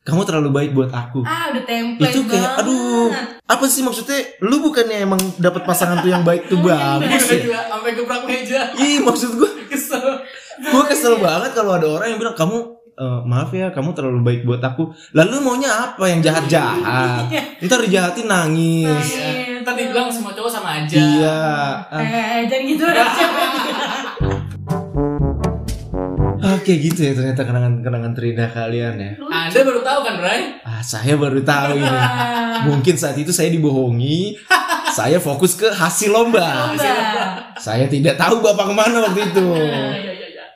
kamu 0.00 0.22
terlalu 0.24 0.50
baik 0.50 0.70
buat 0.72 0.90
aku. 0.90 1.22
Ah, 1.22 1.50
udah 1.50 1.62
template 1.62 2.10
Itu 2.10 2.22
kayak, 2.24 2.42
banget. 2.56 2.62
aduh. 2.66 3.10
Apa 3.46 3.64
sih 3.66 3.82
maksudnya? 3.82 4.18
Lu 4.40 4.58
bukannya 4.58 5.02
emang 5.02 5.20
dapat 5.36 5.62
pasangan 5.62 5.98
tuh 5.98 6.10
yang 6.10 6.22
baik 6.22 6.46
tuh 6.46 6.58
bagus 6.58 7.30
ya? 7.30 7.66
sampai 7.68 7.92
gebrak 7.94 8.22
meja 8.24 8.74
Ih, 8.74 8.98
maksud 9.02 9.36
gue, 9.36 9.50
kesel 9.68 10.22
gue 10.60 10.82
kesel 10.86 11.14
banget 11.18 11.50
kalau 11.52 11.74
ada 11.74 11.86
orang 11.86 12.14
yang 12.14 12.18
bilang 12.18 12.34
kamu 12.34 12.58
eh, 12.94 13.20
maaf 13.24 13.50
ya, 13.50 13.70
kamu 13.70 13.90
terlalu 13.92 14.20
baik 14.22 14.40
buat 14.44 14.60
aku. 14.60 14.90
Lalu 15.14 15.34
maunya 15.40 15.70
apa? 15.70 16.04
Yang 16.06 16.20
jahat 16.30 16.44
jahat. 16.48 17.22
Ntar 17.58 17.80
dijahatin 17.84 18.26
nangis. 18.26 18.88
Nangis. 18.88 19.49
Iya. 19.70 19.78
tadi 19.78 19.88
bilang 19.88 20.08
semua 20.08 20.32
cowok 20.32 20.50
sama 20.50 20.70
aja 20.76 20.96
Iya. 20.96 21.40
Ah, 21.86 22.00
Eh, 22.00 22.44
jadi 22.44 22.64
gitu 22.66 22.82
ada 22.84 23.04
cewek. 23.08 23.48
Oke 26.40 26.72
gitu 26.76 27.00
ya 27.00 27.12
ternyata 27.12 27.42
kenangan-kenangan 27.42 28.12
terindah 28.12 28.48
kalian 28.48 28.94
ya. 28.96 29.12
anda 29.22 29.60
baru 29.62 29.80
tahu 29.80 30.00
kan 30.02 30.14
Bray 30.18 30.40
Ah, 30.60 30.80
saya 30.80 31.14
baru 31.14 31.40
tahu 31.40 31.76
ini. 31.76 31.86
Ah, 31.86 32.64
Mungkin 32.64 32.94
saat 32.94 33.16
itu 33.16 33.30
saya 33.30 33.48
dibohongi. 33.48 34.36
saya 34.98 35.16
fokus 35.16 35.54
ke 35.54 35.68
hasil 35.68 36.10
lomba. 36.10 36.74
Coba. 36.74 37.54
Saya 37.54 37.86
tidak 37.86 38.16
tahu 38.16 38.42
bapak 38.42 38.66
ke 38.66 38.74
mana 38.74 38.96
waktu 39.00 39.20
itu. 39.24 39.46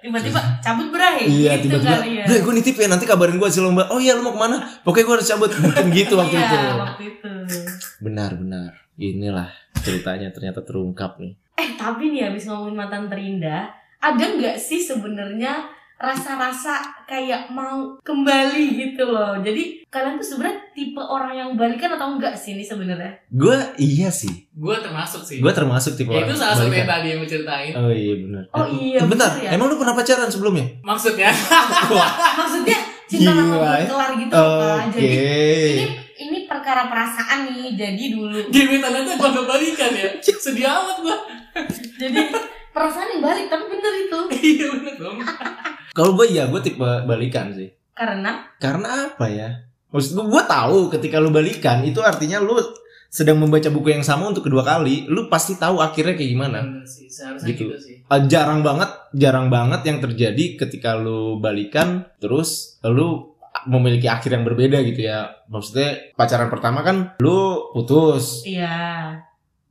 Iya, 0.04 0.12
iya, 0.12 0.20
iya. 0.20 0.36
Tiba-tiba 0.36 0.40
cabut 0.60 0.88
berai. 0.92 1.20
Iya 1.24 1.50
gitu 1.56 1.64
tiba-tiba, 1.72 1.96
kali 1.96 2.10
ya. 2.12 2.24
Bre 2.28 2.36
gue 2.44 2.52
nitip 2.54 2.76
ya 2.76 2.88
nanti 2.92 3.04
kabarin 3.04 3.36
gue 3.36 3.48
hasil 3.48 3.62
lomba. 3.64 3.88
Oh 3.88 3.96
iya 3.96 4.12
lu 4.12 4.20
mau 4.20 4.36
ke 4.36 4.40
mana? 4.40 4.56
Pokoknya 4.84 5.04
gue 5.08 5.14
harus 5.16 5.28
cabut. 5.32 5.50
Mungkin 5.56 5.86
gitu 5.90 6.14
waktu 6.14 6.36
Iya, 6.36 6.44
itu. 6.44 6.56
waktu 6.76 7.02
itu. 7.08 7.32
Benar 7.98 8.30
benar. 8.36 8.70
Inilah 8.94 9.48
ceritanya 9.80 10.28
ternyata 10.28 10.60
terungkap 10.60 11.16
nih. 11.16 11.32
Eh, 11.56 11.68
tapi 11.74 12.12
nih 12.12 12.28
habis 12.28 12.44
ngomongin 12.44 12.76
mantan 12.76 13.08
terindah, 13.08 13.72
ada 13.98 14.24
nggak 14.28 14.60
sih 14.60 14.78
sebenarnya 14.78 15.64
rasa-rasa 16.04 16.74
kayak 17.04 17.48
mau 17.48 17.96
kembali 17.98 18.64
gitu 18.74 19.04
loh. 19.04 19.36
Jadi 19.38 19.82
kalian 19.86 20.14
tuh 20.14 20.26
sebenarnya 20.26 20.58
tipe 20.70 20.98
orang 20.98 21.32
yang 21.32 21.50
balikan 21.54 21.90
atau 21.90 22.12
enggak 22.12 22.32
sih 22.32 22.52
ini 22.52 22.62
sebenarnya? 22.62 23.12
Gue 23.28 23.56
iya 23.76 24.08
sih. 24.08 24.44
gue 24.50 24.76
termasuk 24.76 25.20
sih 25.20 25.38
Gue 25.38 25.50
termasuk 25.50 25.94
tipe 25.94 26.08
ya 26.08 26.20
orang 26.20 26.28
itu 26.28 26.36
salah 26.36 26.54
satu 26.54 26.70
yang 26.70 26.86
tadi 26.86 27.06
yang 27.08 27.20
menceritain 27.20 27.72
Oh 27.74 27.90
iya 27.90 28.14
benar. 28.16 28.42
Oh 28.50 28.66
iya, 28.68 28.98
Bentar, 29.02 29.30
ya. 29.36 29.50
emang 29.50 29.66
lu 29.66 29.76
pernah 29.76 29.92
pacaran 29.92 30.28
sebelumnya? 30.28 30.66
maksudnya 30.80 31.30
Maksudnya 32.38 32.78
cinta 33.04 33.30
lama 33.32 33.56
ya. 33.74 33.84
kelar 33.84 34.10
gitu 34.14 34.32
loh, 34.32 34.50
Kak. 34.56 34.76
Oke. 34.88 35.00
Jadi 35.00 35.16
ini 35.74 35.84
ini 36.16 36.38
perkara 36.44 36.86
perasaan 36.86 37.38
nih. 37.48 37.74
Jadi 37.74 38.04
dulu. 38.10 38.38
gebetan 38.48 38.94
aja 38.94 39.12
gue 39.12 39.28
gak 39.28 39.46
balikan 39.46 39.90
ya 39.92 40.08
sedih 40.44 40.66
amat 40.66 40.96
gue 41.00 41.16
Jadi 41.96 42.18
perasaan 42.70 43.08
yang 43.08 43.22
balik 43.22 43.46
tapi 43.46 43.64
bener 43.68 43.92
itu. 44.00 44.18
iya 44.50 44.66
bener 44.68 44.94
dong 44.96 45.18
Kalau 45.94 46.18
gue 46.18 46.26
iya, 46.26 46.50
gue 46.50 46.60
tipe 46.60 46.82
balikan 47.06 47.54
sih. 47.54 47.70
Karena 47.94 48.50
Karena 48.58 49.14
apa 49.14 49.26
ya? 49.30 49.48
Maksud 49.94 50.18
gue, 50.18 50.26
gue 50.26 50.42
tahu 50.50 50.90
ketika 50.90 51.22
lu 51.22 51.30
balikan 51.30 51.86
itu 51.86 52.02
artinya 52.02 52.42
lu 52.42 52.58
sedang 53.06 53.38
membaca 53.38 53.70
buku 53.70 53.94
yang 53.94 54.02
sama 54.02 54.26
untuk 54.26 54.50
kedua 54.50 54.66
kali, 54.66 55.06
lu 55.06 55.30
pasti 55.30 55.54
tahu 55.54 55.78
akhirnya 55.78 56.18
kayak 56.18 56.30
gimana. 56.34 56.58
Bener 56.66 56.82
sih 56.82 57.06
Gitu. 57.46 57.70
gitu, 57.70 57.78
sih 57.78 57.96
Eh, 58.02 58.20
jarang 58.26 58.66
banget, 58.66 58.90
jarang 59.14 59.46
banget 59.46 59.86
yang 59.86 60.02
terjadi 60.02 60.58
ketika 60.58 60.98
lu 60.98 61.38
balikan, 61.38 62.10
terus 62.18 62.82
lu 62.82 63.38
memiliki 63.70 64.10
akhir 64.10 64.34
yang 64.34 64.42
berbeda 64.42 64.82
gitu 64.82 65.06
ya. 65.06 65.30
Maksudnya 65.46 66.10
pacaran 66.18 66.50
pertama 66.50 66.82
kan 66.82 67.14
lu 67.22 67.70
putus, 67.70 68.42
iya. 68.42 69.14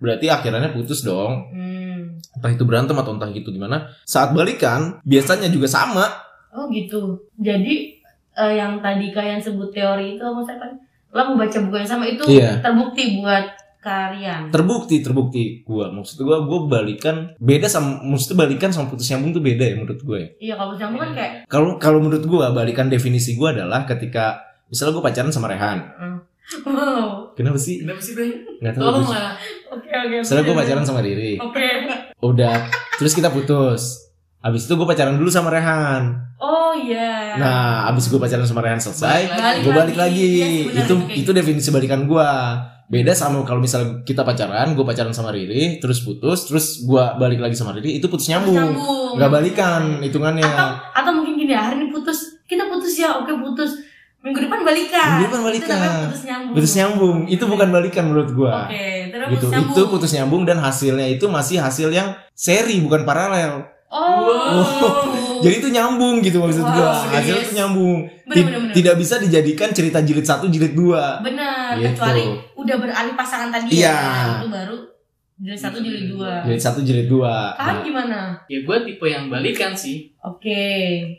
Berarti 0.03 0.27
akhirnya 0.27 0.75
putus 0.75 0.99
dong. 1.01 1.47
Hmm. 1.55 2.19
Entah 2.35 2.51
itu 2.51 2.67
berantem 2.67 2.99
atau 2.99 3.15
entah 3.15 3.31
gitu 3.31 3.49
gimana. 3.49 3.95
Saat 4.03 4.35
balikan 4.35 4.99
biasanya 5.07 5.47
juga 5.47 5.71
sama. 5.71 6.03
Oh 6.51 6.67
gitu. 6.67 7.23
Jadi 7.39 8.03
eh, 8.35 8.53
yang 8.59 8.83
tadi 8.83 9.09
kalian 9.09 9.39
sebut 9.39 9.71
teori 9.71 10.19
itu 10.19 10.25
maksudnya 10.25 10.59
kan 10.59 10.71
lo 11.13 11.21
mau 11.31 11.37
baca 11.39 11.57
buku 11.61 11.77
yang 11.77 11.87
sama 11.87 12.03
itu 12.03 12.23
Iya. 12.25 12.57
terbukti 12.59 13.21
buat 13.21 13.45
kalian. 13.79 14.47
terbukti 14.49 15.03
terbukti 15.03 15.43
gua 15.61 15.91
maksud 15.91 16.23
gua 16.23 16.41
gua 16.41 16.65
balikan 16.65 17.35
beda 17.37 17.67
sama 17.67 17.99
maksudnya 18.01 18.41
balikan 18.41 18.71
sama 18.71 18.87
putus 18.87 19.11
nyambung 19.11 19.35
tuh 19.35 19.43
beda 19.43 19.61
ya 19.61 19.75
menurut 19.75 19.99
gue 19.99 20.17
ya. 20.17 20.29
Iya 20.39 20.53
kalau 20.55 20.73
nyambung 20.73 21.01
kan 21.03 21.11
kayak 21.13 21.31
kalau 21.45 21.69
kalau 21.77 21.99
menurut 21.99 22.25
gua 22.25 22.49
balikan 22.49 22.87
definisi 22.87 23.35
gua 23.35 23.51
adalah 23.51 23.83
ketika 23.83 24.39
misalnya 24.65 24.95
gua 24.95 25.03
pacaran 25.05 25.29
sama 25.29 25.51
Rehan 25.51 25.79
wow. 26.67 27.31
kenapa 27.33 27.57
sih 27.57 27.81
Kenapa 27.83 28.01
sih 28.03 28.13
Bray? 28.13 28.31
nggak 28.61 28.73
tahu 28.75 28.83
Tolong 28.83 29.07
lah. 29.09 29.31
Oke 29.73 29.89
oke. 29.89 30.15
misalnya 30.21 30.43
gua 30.45 30.55
pacaran 30.61 30.85
sama 30.85 30.99
Riri 31.01 31.39
Oke. 31.39 31.67
udah 32.21 32.69
terus 32.99 33.13
kita 33.15 33.33
putus 33.33 34.03
Abis 34.43 34.67
itu 34.67 34.75
gue 34.75 34.83
pacaran 34.83 35.15
dulu 35.15 35.31
sama 35.31 35.47
Rehan. 35.47 36.19
Oh 36.35 36.75
iya. 36.75 37.39
Nah, 37.39 37.87
abis 37.87 38.11
gue 38.11 38.19
pacaran 38.19 38.43
sama 38.43 38.59
Rehan 38.59 38.75
selesai, 38.75 39.31
Balik 39.31 39.63
gue 39.63 39.71
balik 39.71 39.95
lagi. 39.95 40.19
Iya 40.19 40.47
sih, 40.51 40.63
benar, 40.67 40.83
itu 40.83 40.93
kayak 40.99 41.19
itu 41.23 41.31
definisi 41.31 41.69
balikan 41.71 42.03
gue. 42.03 42.29
Beda 42.91 43.15
sama 43.15 43.39
kalau 43.47 43.63
misalnya 43.63 44.03
kita 44.03 44.27
pacaran, 44.27 44.75
gue 44.75 44.83
pacaran 44.83 45.15
sama 45.15 45.31
Riri, 45.31 45.79
terus 45.79 46.03
putus, 46.03 46.43
terus 46.51 46.83
gue 46.83 47.03
balik 47.15 47.39
lagi 47.39 47.55
sama 47.55 47.71
Riri, 47.71 48.03
itu 48.03 48.11
putus 48.11 48.27
nyambung. 48.27 48.75
Nyambung. 48.75 49.15
Gak 49.15 49.31
balikan 49.31 50.03
hitungannya. 50.03 50.43
Atau 50.43 50.91
atau 50.91 51.11
mungkin 51.15 51.39
gini 51.39 51.55
ya, 51.55 51.63
hari 51.63 51.79
ini 51.79 51.87
putus, 51.95 52.43
kita 52.43 52.67
putus 52.67 52.99
ya, 52.99 53.15
oke 53.23 53.31
putus. 53.39 53.79
Minggu 54.23 54.39
depan 54.39 54.59
balikan. 54.63 55.07
Minggu 55.13 55.25
depan 55.27 55.41
balikan. 55.43 55.77
Itu 55.77 55.99
putus 56.07 56.23
nyambung. 56.23 56.53
Putus 56.55 56.73
nyambung, 56.73 57.17
itu 57.27 57.43
bukan 57.43 57.67
balikan 57.69 58.03
menurut 58.07 58.29
gue. 58.31 58.47
Oke, 58.49 58.85
terus 59.11 59.27
Gitu, 59.27 59.35
putus 59.37 59.51
nyambung. 59.51 59.67
itu 59.69 59.81
putus 59.91 60.11
nyambung 60.13 60.41
dan 60.43 60.57
hasilnya 60.57 61.07
itu 61.09 61.25
masih 61.27 61.57
hasil 61.59 61.89
yang 61.89 62.07
seri 62.31 62.79
bukan 62.79 63.03
paralel. 63.03 63.67
Oh. 63.91 64.63
Jadi 65.43 65.55
itu 65.59 65.69
nyambung 65.69 66.17
gitu 66.19 66.39
maksud 66.39 66.63
Wow, 66.63 66.71
gua. 66.71 66.91
Hasilnya 67.11 67.41
itu 67.41 67.53
nyambung. 67.53 67.99
Bener, 68.23 68.43
bener, 68.47 68.59
bener. 68.63 68.73
Tidak 68.73 68.95
bisa 68.95 69.19
dijadikan 69.19 69.69
cerita 69.69 69.99
jilid 69.99 70.23
satu 70.23 70.47
jilid 70.47 70.71
dua. 70.71 71.19
Benar, 71.19 71.75
Gitu. 71.75 71.91
kecuali 71.91 72.23
udah 72.55 72.75
beralih 72.79 73.13
pasangan 73.13 73.51
tadi 73.51 73.75
ya. 73.75 73.91
Nah, 73.91 74.39
Itu 74.39 74.47
baru 74.49 74.77
jilid 75.35 75.55
satu 75.55 75.77
jilid 75.77 76.09
dua. 76.09 76.41
Jilid 76.41 76.59
satu 76.59 76.79
jilid 76.79 77.05
dua. 77.07 77.51
Kalian 77.53 77.73
Nah, 77.73 77.81
gimana? 77.81 78.19
Ya 78.45 78.57
gue 78.59 78.75
tipe 78.83 79.05
yang 79.05 79.27
balikan 79.27 79.71
sih. 79.73 80.11
Oke. 80.19 80.63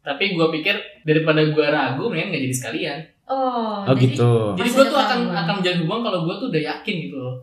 Tapi 0.00 0.24
gue 0.32 0.46
pikir 0.52 0.76
daripada 1.02 1.42
gue 1.42 1.66
ragu, 1.66 2.06
mendingan 2.06 2.30
gak 2.30 2.42
jadi 2.42 2.54
sekalian. 2.54 2.98
Oh, 3.24 3.84
Oh 3.84 3.92
jadi- 3.92 4.16
gitu. 4.16 4.30
Jadi 4.56 4.68
gue 4.70 4.84
tuh 4.86 4.98
akan 4.98 5.20
akan 5.30 5.54
menjalin 5.58 5.80
hubungan 5.82 6.02
kalau 6.02 6.18
gue 6.24 6.34
tuh 6.38 6.48
udah 6.48 6.62
yakin 6.66 6.94
gitu 7.02 7.16
loh. 7.16 7.36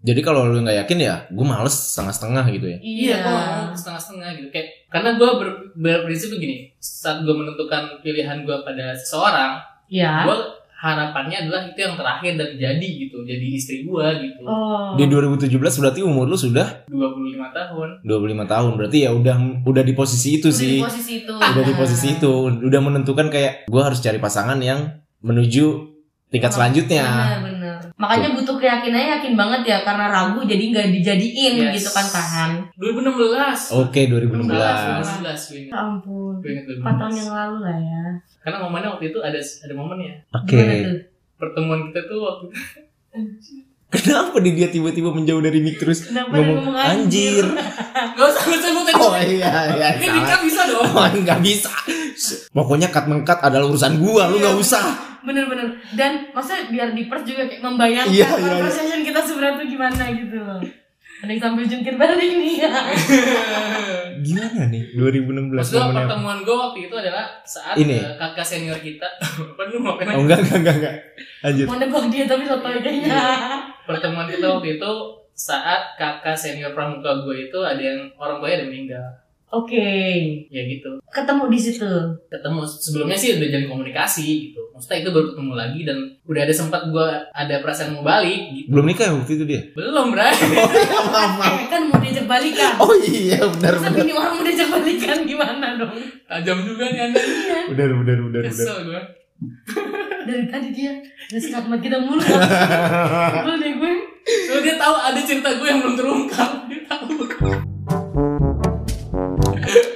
Jadi 0.00 0.20
kalau 0.20 0.48
lu 0.48 0.60
nggak 0.60 0.80
yakin 0.80 0.98
ya, 0.98 1.28
gue 1.28 1.44
males 1.44 1.76
setengah-setengah 1.76 2.44
gitu 2.50 2.66
ya. 2.66 2.78
Iya. 2.80 3.16
gue 3.20 3.30
gak 3.30 3.48
mau 3.62 3.76
setengah-setengah 3.76 4.28
gitu. 4.34 4.48
Kayak 4.50 4.68
karena 4.88 5.10
gue 5.14 5.30
ber, 5.34 5.48
berprinsip 5.74 6.28
begini, 6.30 6.72
saat 6.76 7.20
gue 7.20 7.32
menentukan 7.32 8.00
pilihan 8.00 8.40
gue 8.42 8.56
pada 8.60 8.96
seseorang, 8.96 9.60
Iya. 9.88 10.24
gue 10.24 10.36
harapannya 10.80 11.36
adalah 11.44 11.68
itu 11.68 11.76
yang 11.76 11.92
terakhir 11.92 12.40
dan 12.40 12.56
jadi 12.56 12.88
gitu, 13.04 13.20
jadi 13.22 13.46
istri 13.52 13.84
gue 13.84 14.06
gitu. 14.24 14.42
Oh. 14.42 14.96
Di 14.96 15.04
2017 15.04 15.52
berarti 15.52 16.00
umur 16.00 16.24
lu 16.24 16.34
sudah 16.34 16.88
25 16.88 17.36
tahun. 17.52 17.88
25 18.00 18.48
tahun. 18.48 18.70
Berarti 18.80 18.98
ya 19.04 19.10
udah 19.12 19.36
udah 19.62 19.82
di 19.84 19.92
posisi 19.92 20.40
itu 20.40 20.48
Udah 20.48 20.56
sih. 20.56 20.72
di 20.72 20.80
posisi 20.80 21.12
itu. 21.20 21.32
udah 21.36 21.62
di 21.62 21.74
posisi 21.76 22.06
itu 22.16 22.32
udah 22.64 22.80
menentukan 22.80 23.28
kayak 23.28 23.68
gue 23.68 23.82
harus 23.84 24.00
cari 24.00 24.16
pasangan 24.16 24.56
yang 24.56 25.04
menuju 25.20 25.92
tingkat 26.32 26.48
selanjutnya 26.50 27.04
Benar, 27.04 27.40
benar. 27.44 27.59
Makanya 27.94 28.28
butuh 28.32 28.56
keyakinannya 28.56 29.08
yakin 29.14 29.34
banget 29.34 29.62
ya 29.64 29.78
karena 29.80 30.06
ragu 30.06 30.40
jadi 30.42 30.64
nggak 30.66 30.86
dijadiin 30.92 31.54
Yes. 31.62 31.72
gitu 31.76 31.90
kan 31.90 32.06
tahan. 32.06 32.50
2016. 32.74 33.72
oke 33.72 34.00
2016 34.00 34.46
2016 34.46 34.50
gue 35.46 35.58
ingat. 35.58 35.70
Ya 35.70 35.78
ampun. 35.78 36.34
Gue 36.38 36.50
ingat 36.50 36.64
2016. 36.66 36.82
4 36.82 37.00
tahun 37.00 37.12
yang 37.14 37.30
lalu 37.30 37.56
lah 37.60 37.76
ya. 37.76 38.02
Karena 38.40 38.56
momennya 38.58 38.88
waktu 38.90 39.04
itu 39.06 39.18
ada 39.18 39.38
ada 39.38 39.74
momennya. 39.74 40.14
oke 40.30 40.48
Gimana 40.50 40.74
tuh? 40.82 40.96
Pertemuan 41.36 41.80
kita 41.86 42.00
tuh 42.04 42.18
waktu 42.20 42.44
kenapa 43.90 44.38
nih 44.38 44.54
dia 44.54 44.68
tiba-tiba 44.68 45.10
menjauh 45.10 45.40
dari 45.40 45.58
mic 45.58 45.74
terus 45.76 46.06
Kenapa 46.06 46.30
ngomong 46.32 46.62
ngomong 46.62 46.76
anjir 46.78 47.42
Gak 48.14 48.22
usah 48.24 48.42
gue 48.44 48.54
sebutin. 48.56 48.94
oh 48.94 49.18
iya 49.18 49.50
iya 49.72 49.88
Ini 49.98 50.06
nikah 50.08 50.38
bisa 50.40 50.62
dong. 50.64 50.86
oh 50.94 51.06
nggak 51.10 51.40
bisa 51.40 51.72
pokoknya 52.48 52.86
cut 52.86 53.08
mengkat 53.08 53.40
adalah 53.40 53.66
urusan 53.66 53.96
gua 53.96 54.28
lu 54.28 54.38
nggak 54.38 54.54
usah 54.54 55.09
Bener-bener. 55.22 55.66
Dan 55.92 56.30
maksudnya 56.30 56.68
biar 56.68 56.88
di 56.90 57.04
pers 57.04 57.22
juga 57.22 57.42
kayak 57.44 57.60
membayangkan 57.60 58.10
Iya, 58.10 58.24
iya, 58.24 58.30
iya. 58.30 58.48
conversation 58.50 59.00
kita 59.02 59.20
sebenarnya 59.20 59.56
tuh 59.56 59.68
gimana 59.68 60.04
gitu 60.10 60.36
loh. 60.36 60.60
Ada 61.20 61.30
yang 61.30 61.42
sambil 61.42 61.64
jungkir 61.64 61.94
balik 61.94 62.16
nih 62.16 62.54
ya. 62.58 62.72
gimana 64.20 64.68
nih 64.68 64.82
2016 64.92 65.52
Maksudnya 65.54 65.92
pertemuan 65.94 66.38
gue 66.40 66.52
waktu 66.52 66.78
itu 66.84 66.94
adalah 66.94 67.24
saat 67.42 67.72
Ini? 67.74 67.96
eh, 67.98 68.14
kakak 68.16 68.44
senior 68.44 68.76
kita 68.76 69.08
apa 69.56 69.62
lu 69.68 69.80
ngapain 69.80 70.12
oh 70.12 70.24
enggak 70.24 70.44
enggak 70.44 70.58
enggak, 70.60 70.74
enggak. 70.76 70.94
lanjut 71.40 71.66
Mau 71.66 71.76
nebak 71.76 72.04
dia 72.08 72.24
tapi 72.24 72.44
sotoy 72.44 72.76
kayaknya. 72.78 73.20
pertemuan 73.84 74.28
kita 74.28 74.46
waktu 74.46 74.76
itu 74.76 74.90
saat 75.32 75.96
kakak 75.96 76.36
senior 76.36 76.72
pramuka 76.72 77.24
gue 77.24 77.48
itu 77.48 77.58
ada 77.58 77.80
yang 77.80 78.12
orang 78.14 78.36
tuanya 78.38 78.54
ada 78.56 78.62
yang 78.62 78.70
meninggal 78.70 79.06
Oke. 79.50 79.82
ya 80.46 80.62
gitu. 80.62 81.02
Ketemu 81.04 81.50
di 81.50 81.58
situ. 81.58 81.90
ketemu. 82.26 82.62
Sebelumnya 82.62 83.14
sih 83.14 83.34
udah 83.34 83.48
jadi 83.50 83.66
komunikasi 83.66 84.26
gitu. 84.46 84.62
Maksudnya 84.70 85.02
itu 85.02 85.10
baru 85.10 85.26
ketemu 85.28 85.52
lagi 85.52 85.80
dan 85.82 85.98
udah 86.22 86.40
ada 86.40 86.54
sempat 86.54 86.82
gue 86.86 87.06
ada 87.28 87.54
perasaan 87.58 87.92
mau 87.92 88.06
balik 88.06 88.54
gitu. 88.54 88.70
Belum 88.70 88.86
nikah 88.86 89.10
ya 89.10 89.12
waktu 89.12 89.32
itu 89.34 89.44
dia? 89.44 89.60
Belum 89.74 90.14
bray. 90.14 90.30
Oh 90.30 90.70
iya 90.70 91.00
maaf 91.10 91.32
maaf. 91.36 91.52
Eh, 91.52 91.66
kan 91.66 91.82
mau 91.86 91.98
diajak 91.98 92.26
balikan. 92.26 92.72
oh 92.78 92.94
iya 92.96 93.38
benar 93.42 93.74
Tapi 93.74 93.84
benar. 93.90 94.06
ini 94.06 94.12
orang 94.14 94.32
mau 94.32 94.44
diajak 94.44 94.68
balikan? 94.70 95.18
Gimana 95.26 95.66
dong? 95.76 95.92
tajam 96.24 96.58
juga 96.62 96.84
nih 96.86 97.00
anda. 97.10 97.20
Benar 97.74 97.88
benar 98.00 98.18
benar 98.22 98.42
benar. 98.42 98.42
Kesel 98.46 98.78
gue 98.86 99.02
Dari 100.20 100.44
tadi 100.46 100.68
dia 100.70 100.92
ngasih 101.28 101.50
kalimat 101.50 101.80
kita 101.80 101.96
mulu. 101.98 102.22
Sebel 102.22 103.56
deh 103.58 103.72
gue. 103.74 103.92
so 104.46 104.60
dia 104.60 104.76
tahu 104.76 104.94
ada 104.94 105.20
cerita 105.20 105.50
gue 105.58 105.66
yang 105.66 105.80
belum 105.82 105.96
terungkap. 105.96 106.50
Dia 106.70 106.80
tahu 106.86 107.08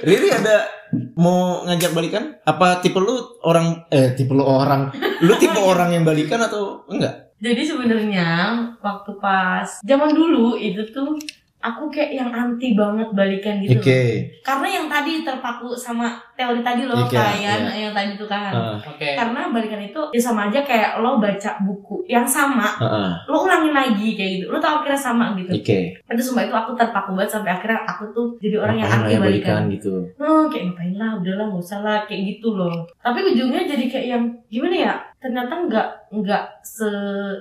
Riri 0.05 0.29
ada 0.29 0.69
mau 1.17 1.65
ngajak 1.65 1.97
balikan? 1.97 2.37
Apa 2.45 2.77
tipe 2.77 3.01
lu 3.01 3.41
orang 3.41 3.89
eh 3.89 4.13
tipe 4.13 4.37
lu 4.37 4.45
orang? 4.45 4.93
Lu 5.25 5.33
tipe 5.41 5.57
orang 5.73 5.97
yang 5.97 6.05
balikan 6.05 6.37
atau 6.45 6.85
enggak? 6.85 7.33
Jadi 7.41 7.65
sebenarnya 7.65 8.53
waktu 8.85 9.11
pas 9.17 9.81
zaman 9.81 10.13
dulu 10.13 10.61
itu 10.61 10.85
tuh 10.93 11.17
aku 11.65 11.89
kayak 11.89 12.11
yang 12.13 12.29
anti 12.29 12.77
banget 12.77 13.09
balikan 13.17 13.57
gitu. 13.65 13.81
Oke. 13.81 14.01
Karena 14.45 14.67
yang 14.69 14.85
tadi 14.85 15.25
terpaku 15.25 15.73
sama 15.73 16.13
teori 16.37 16.61
tadi 16.61 16.85
loh 16.85 17.01
Oke, 17.01 17.17
kalian 17.17 17.59
iya. 17.73 17.89
yang 17.89 17.93
tadi 17.97 18.13
tuh 18.13 18.29
kan. 18.29 18.53
Heeh. 18.53 18.77
oke 18.85 19.07
Karena 19.17 19.49
balikan 19.49 19.81
itu 19.81 20.01
ya 20.13 20.21
sama 20.21 20.53
aja 20.53 20.61
kayak 20.61 21.01
lo 21.01 21.17
baca 21.17 21.51
buku 21.65 22.05
yang 22.05 22.27
sama, 22.29 22.69
Heeh. 22.77 23.09
lo 23.25 23.37
ulangin 23.41 23.73
lagi 23.73 24.13
kayak 24.13 24.31
gitu. 24.39 24.45
Lo 24.53 24.61
tau 24.61 24.85
akhirnya 24.85 24.99
sama 25.01 25.33
gitu. 25.41 25.49
Oke. 25.57 25.79
Itu 25.97 26.21
sumpah 26.21 26.45
itu 26.45 26.53
aku 26.53 26.71
terpaku 26.77 27.17
banget 27.17 27.31
sampai 27.33 27.51
akhirnya 27.57 27.81
aku 27.89 28.03
tuh 28.13 28.27
jadi 28.37 28.61
orang 28.61 28.77
yang 28.85 28.89
anti 28.91 29.17
ya 29.17 29.19
balikan. 29.19 29.61
gitu. 29.73 29.93
Oh, 30.21 30.45
kayak 30.45 30.69
ngapain 30.69 30.93
lah, 31.01 31.17
udahlah 31.17 31.45
nggak 31.49 31.63
usah 31.65 31.79
lah, 31.81 31.99
kayak 32.05 32.21
gitu 32.37 32.53
loh. 32.53 32.85
Tapi 33.01 33.19
ujungnya 33.33 33.65
jadi 33.65 33.85
kayak 33.89 34.07
yang 34.13 34.23
gimana 34.53 34.75
ya? 34.77 34.93
Ternyata 35.17 35.53
nggak 35.65 35.87
nggak 36.13 36.43
se 36.61 36.89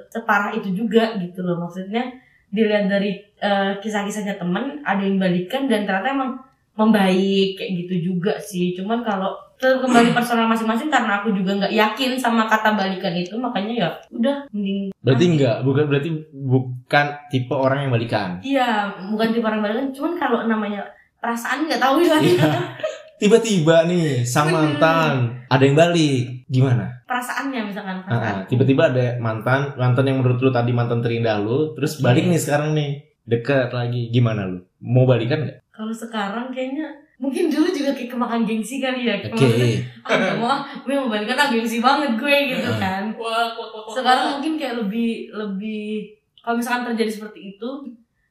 separah 0.09 0.57
itu 0.57 0.73
juga 0.73 1.13
gitu 1.21 1.45
loh. 1.45 1.61
Maksudnya 1.61 2.09
dilihat 2.55 2.87
dari 2.87 3.19
eh, 3.37 3.73
kisah-kisahnya 3.77 4.39
temen, 4.39 4.81
ada 4.81 5.03
yang 5.03 5.19
balikan 5.19 5.67
dan 5.67 5.85
ternyata 5.85 6.15
emang 6.15 6.31
membaik 6.75 7.55
kayak 7.55 7.71
gitu 7.85 7.95
juga 8.13 8.39
sih. 8.39 8.75
Cuman 8.75 9.03
kalau 9.03 9.35
ke- 9.55 9.79
kembali 9.79 10.11
personal 10.11 10.47
masing-masing 10.47 10.91
karena 10.91 11.23
aku 11.23 11.31
juga 11.31 11.55
nggak 11.55 11.71
yakin 11.71 12.19
sama 12.19 12.47
kata 12.47 12.75
balikan 12.75 13.15
itu, 13.15 13.35
makanya 13.37 13.73
ya 13.75 13.89
udah 14.11 14.37
mending. 14.51 14.91
Berarti 14.99 15.25
enggak, 15.29 15.57
bukan 15.63 15.85
berarti 15.87 16.11
bukan 16.33 17.07
tipe 17.29 17.55
orang 17.55 17.87
yang 17.87 17.93
balikan. 17.93 18.29
Iya, 18.41 18.71
bukan 19.11 19.29
tipe 19.31 19.45
orang 19.45 19.63
balikan. 19.63 19.87
Cuman 19.91 20.13
kalau 20.17 20.39
namanya 20.47 20.83
perasaan 21.19 21.67
nggak 21.67 21.79
tahu 21.79 22.03
lah. 22.03 22.19
Iya. 22.19 22.49
Tiba-tiba 23.23 23.87
nih 23.87 24.27
sang 24.27 24.51
Bener. 24.51 24.75
mantan 24.75 25.13
ada 25.47 25.63
yang 25.63 25.79
balik. 25.79 26.34
Gimana? 26.55 26.87
Perasaannya 27.03 27.61
misalkan 27.67 27.97
Ah, 27.99 28.07
perasaan. 28.07 28.47
tiba-tiba 28.47 28.83
ada 28.89 29.07
mantan, 29.19 29.75
mantan 29.75 30.07
yang 30.07 30.23
menurut 30.23 30.39
lu 30.39 30.51
tadi 30.51 30.71
mantan 30.71 31.03
terindah 31.03 31.37
lu, 31.37 31.75
terus 31.75 31.99
Oke. 31.99 32.07
balik 32.07 32.25
nih 32.25 32.39
sekarang 32.39 32.71
nih. 32.73 33.03
Dekat 33.25 33.73
lagi. 33.73 34.07
Gimana 34.09 34.47
lu? 34.47 34.63
Mau 34.79 35.03
balikan 35.03 35.43
enggak? 35.43 35.59
Kalau 35.69 35.91
sekarang 35.91 36.49
kayaknya 36.49 36.87
mungkin 37.17 37.47
dulu 37.49 37.67
juga 37.69 37.91
kayak 37.91 38.11
kemakan 38.11 38.43
gengsi 38.43 38.79
kali 38.79 39.07
ya 39.07 39.15
Oke. 39.25 39.81
ah 40.03 40.13
gak 40.13 40.37
mau 40.37 40.51
ah 40.53 40.61
gue 40.77 40.93
mau 40.93 41.07
balikan 41.07 41.35
ah 41.37 41.47
gengsi 41.47 41.79
banget 41.79 42.11
gue 42.15 42.37
gitu 42.51 42.71
kan 42.77 43.07
Wah, 43.15 43.49
wah, 43.49 43.71
wah, 43.71 43.81
wah, 43.81 43.95
sekarang 43.95 44.25
wah. 44.25 44.33
mungkin 44.37 44.53
kayak 44.55 44.75
lebih 44.77 45.31
lebih 45.31 46.11
kalau 46.37 46.59
misalkan 46.59 46.91
terjadi 46.91 47.13
seperti 47.15 47.55
itu 47.55 47.69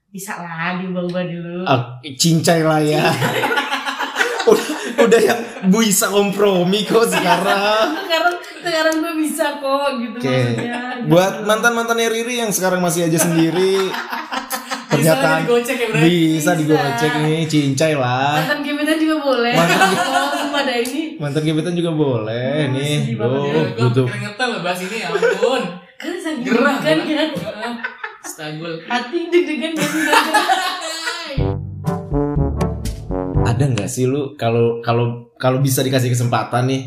bisa 0.09 0.35
lah 0.37 0.77
diubah-ubah 0.77 1.23
dulu 1.25 1.63
Ah, 1.63 1.79
cincai 2.03 2.59
lah 2.61 2.79
ya. 2.79 3.07
udah, 4.45 4.67
udah 5.03 5.21
ya 5.21 5.35
bisa 5.65 6.05
kompromi 6.07 6.83
kok 6.83 7.05
sekarang. 7.05 7.87
sekarang 8.03 8.35
sekarang 8.59 8.95
gue 8.97 9.13
bisa 9.19 9.45
kok 9.57 9.89
gitu 9.97 10.17
Oke. 10.17 10.27
maksudnya 10.29 10.79
Buat 11.03 11.33
mantan 11.43 11.73
mantannya 11.73 12.07
Riri 12.07 12.39
yang 12.39 12.49
sekarang 12.49 12.79
masih 12.79 13.05
aja 13.05 13.19
sendiri, 13.19 13.91
bisa 14.93 15.13
pernyataan 15.13 15.39
digocek 15.43 15.77
ya, 15.77 15.87
bisa 15.91 16.03
Bisa. 16.05 16.51
digocek 16.55 17.11
nih, 17.19 17.41
cincai 17.43 17.93
lah. 17.93 18.39
mantan 18.39 18.59
gebetan 18.61 18.97
juga 18.97 19.15
boleh 19.19 19.53
Mantan- 19.53 19.91
oh 19.91 20.37
semua 20.37 20.59
ada 20.61 20.73
ini 20.75 21.01
Mantan 21.15 21.41
gebetan 21.41 21.73
juga 21.73 21.91
boleh 21.91 22.55
Hmm, 22.63 22.73
nih. 22.73 22.97
Oh, 23.17 23.43
ya. 23.43 23.63
Butuh. 23.75 24.05
keringetan 24.05 24.47
loh 24.49 24.61
bahas 24.61 24.79
ini, 24.81 24.95
ya 24.97 25.07
ampun. 25.09 25.61
kan 25.95 26.13
Gerah 26.39 26.75
kan 26.77 26.97
ya 27.01 27.25
Stagul. 28.23 28.79
hati 28.85 29.19
deg-degan 29.27 29.71
dan 29.73 29.91
Ada 33.53 33.69
nggak 33.69 33.89
sih 33.89 34.09
lu 34.09 34.33
kalau 34.33 34.81
kalau 34.81 35.29
kalau 35.37 35.61
bisa 35.61 35.85
dikasih 35.85 36.09
kesempatan 36.09 36.73
nih, 36.73 36.81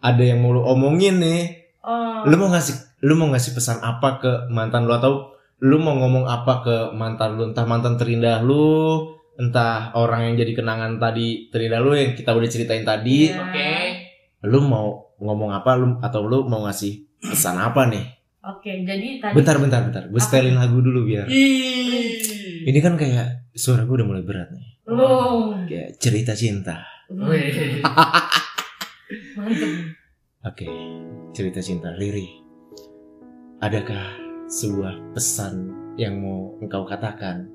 ada 0.00 0.22
yang 0.24 0.40
mau 0.40 0.56
lu 0.56 0.64
omongin 0.64 1.20
nih, 1.20 1.68
oh. 1.84 2.24
Lu 2.24 2.40
mau 2.40 2.48
ngasih 2.48 3.04
lu 3.04 3.20
mau 3.20 3.28
ngasih 3.28 3.52
pesan 3.52 3.84
apa 3.84 4.16
ke 4.16 4.32
mantan 4.48 4.88
lu? 4.88 4.96
Atau 4.96 5.36
lu 5.60 5.76
mau 5.76 5.92
ngomong 5.92 6.24
apa 6.24 6.64
ke 6.64 6.76
mantan 6.96 7.36
lu? 7.36 7.52
Entah 7.52 7.68
mantan 7.68 8.00
terindah 8.00 8.40
lu 8.40 9.12
entah 9.36 9.92
orang 9.92 10.32
yang 10.32 10.40
jadi 10.40 10.56
kenangan 10.56 10.96
tadi 10.96 11.52
terindah 11.52 11.80
lu 11.84 11.92
yang 11.92 12.16
kita 12.16 12.32
udah 12.32 12.48
ceritain 12.48 12.88
tadi. 12.88 13.28
Iya. 13.28 13.44
Oke. 13.44 13.70
lu 14.46 14.62
mau 14.62 15.16
ngomong 15.20 15.52
apa 15.52 15.74
lu 15.76 15.98
atau 16.00 16.24
lu 16.24 16.48
mau 16.48 16.64
ngasih 16.64 17.20
pesan 17.20 17.60
apa 17.60 17.92
nih? 17.92 18.04
Oke 18.40 18.72
jadi 18.88 19.20
tadi 19.20 19.34
bentar 19.36 19.60
bentar 19.60 19.80
bentar. 19.84 20.02
Gue 20.08 20.22
setelin 20.22 20.56
lagu 20.56 20.80
dulu 20.80 21.04
biar. 21.04 21.28
Ih. 21.28 22.64
ini 22.64 22.78
kan 22.80 22.96
kayak 22.96 23.52
suara 23.52 23.84
gue 23.84 23.94
udah 24.00 24.08
mulai 24.08 24.24
berat 24.24 24.48
nih 24.54 24.75
oh 24.86 25.54
kayak 25.66 25.98
cerita 25.98 26.32
cinta. 26.32 26.86
Mantep. 29.36 29.70
Oke 30.46 30.70
cerita 31.34 31.60
cinta 31.60 31.92
Riri. 31.98 32.42
Adakah 33.60 34.14
sebuah 34.46 35.12
pesan 35.12 35.74
yang 35.98 36.22
mau 36.22 36.54
engkau 36.62 36.86
katakan? 36.86 37.50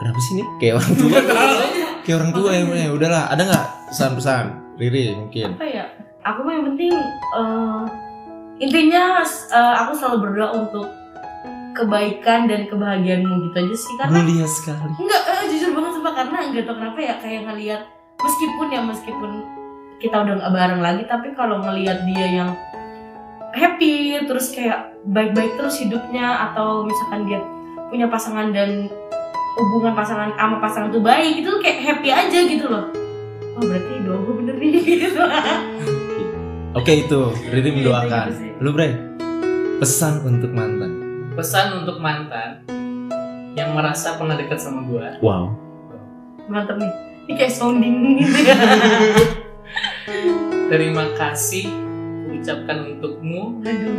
Kenapa 0.00 0.18
sih 0.30 0.42
nih 0.42 0.46
kayak 0.62 0.74
orang 0.80 0.94
tua. 0.98 1.18
Kayak 2.04 2.16
orang 2.20 2.32
tua 2.36 2.50
yang 2.52 2.68
ya 2.76 2.90
udahlah 2.92 3.22
ada 3.32 3.42
nggak 3.48 3.66
pesan-pesan? 3.88 4.44
Riri 4.76 5.14
mungkin. 5.16 5.56
Apa 5.56 5.66
ya? 5.66 5.84
Aku 6.24 6.40
mah 6.44 6.52
yang 6.56 6.66
penting 6.72 6.92
eh, 7.36 7.82
intinya 8.60 9.24
eh, 9.26 9.74
aku 9.84 9.92
selalu 9.96 10.16
berdoa 10.28 10.50
untuk 10.64 10.86
kebaikan 11.74 12.46
dan 12.46 12.70
kebahagiaanmu 12.70 13.50
gitu 13.50 13.56
aja 13.58 13.76
sih 13.76 13.94
karena 13.98 14.18
mulia 14.22 14.46
sekali. 14.46 14.94
Enggak 14.94 15.22
karena 16.14 16.36
enggak 16.46 16.64
tau 16.64 16.76
kenapa 16.78 16.98
ya 17.02 17.14
kayak 17.18 17.42
ngelihat 17.50 17.82
meskipun 18.22 18.66
ya 18.70 18.80
meskipun 18.80 19.30
kita 19.98 20.16
udah 20.22 20.34
nggak 20.38 20.52
bareng 20.54 20.80
lagi 20.82 21.02
tapi 21.10 21.28
kalau 21.34 21.60
ngelihat 21.62 22.06
dia 22.06 22.26
yang 22.42 22.50
happy 23.54 24.18
terus 24.26 24.50
kayak 24.54 24.94
baik-baik 25.06 25.54
terus 25.58 25.78
hidupnya 25.82 26.50
atau 26.50 26.86
misalkan 26.86 27.26
dia 27.28 27.40
punya 27.90 28.06
pasangan 28.10 28.50
dan 28.50 28.90
hubungan 29.54 29.94
pasangan 29.94 30.34
sama 30.34 30.58
pasangan 30.58 30.90
tuh 30.90 31.02
baik 31.02 31.42
itu 31.42 31.48
tuh 31.50 31.62
kayak 31.62 31.78
happy 31.82 32.08
aja 32.10 32.38
gitu 32.42 32.66
loh. 32.66 32.90
Oh 33.54 33.62
berarti 33.62 34.02
doa 34.02 34.18
gue 34.18 34.34
bener 34.42 34.54
nih 34.58 34.70
gitu. 34.98 35.22
Oke 36.74 37.06
itu. 37.06 37.20
Riri 37.54 37.70
mendoakan. 37.70 38.26
gitu 38.34 38.58
lu 38.58 38.70
bre? 38.74 38.90
Pesan 39.78 40.26
untuk 40.26 40.50
mantan. 40.50 40.90
Pesan 41.38 41.86
untuk 41.86 42.02
mantan 42.02 42.66
yang 43.54 43.70
merasa 43.70 44.18
pernah 44.18 44.34
dekat 44.34 44.58
sama 44.58 44.82
gua. 44.82 45.14
wow 45.22 45.63
mantep 46.46 46.76
nih 46.76 46.92
ini 47.24 47.32
kayak 47.34 47.52
sounding 47.52 47.94
gitu 48.18 48.38
ya 48.42 48.56
Terima 50.64 51.12
kasih 51.14 51.68
ucapkan 52.30 52.76
untukmu 52.90 53.60
aduh 53.62 53.98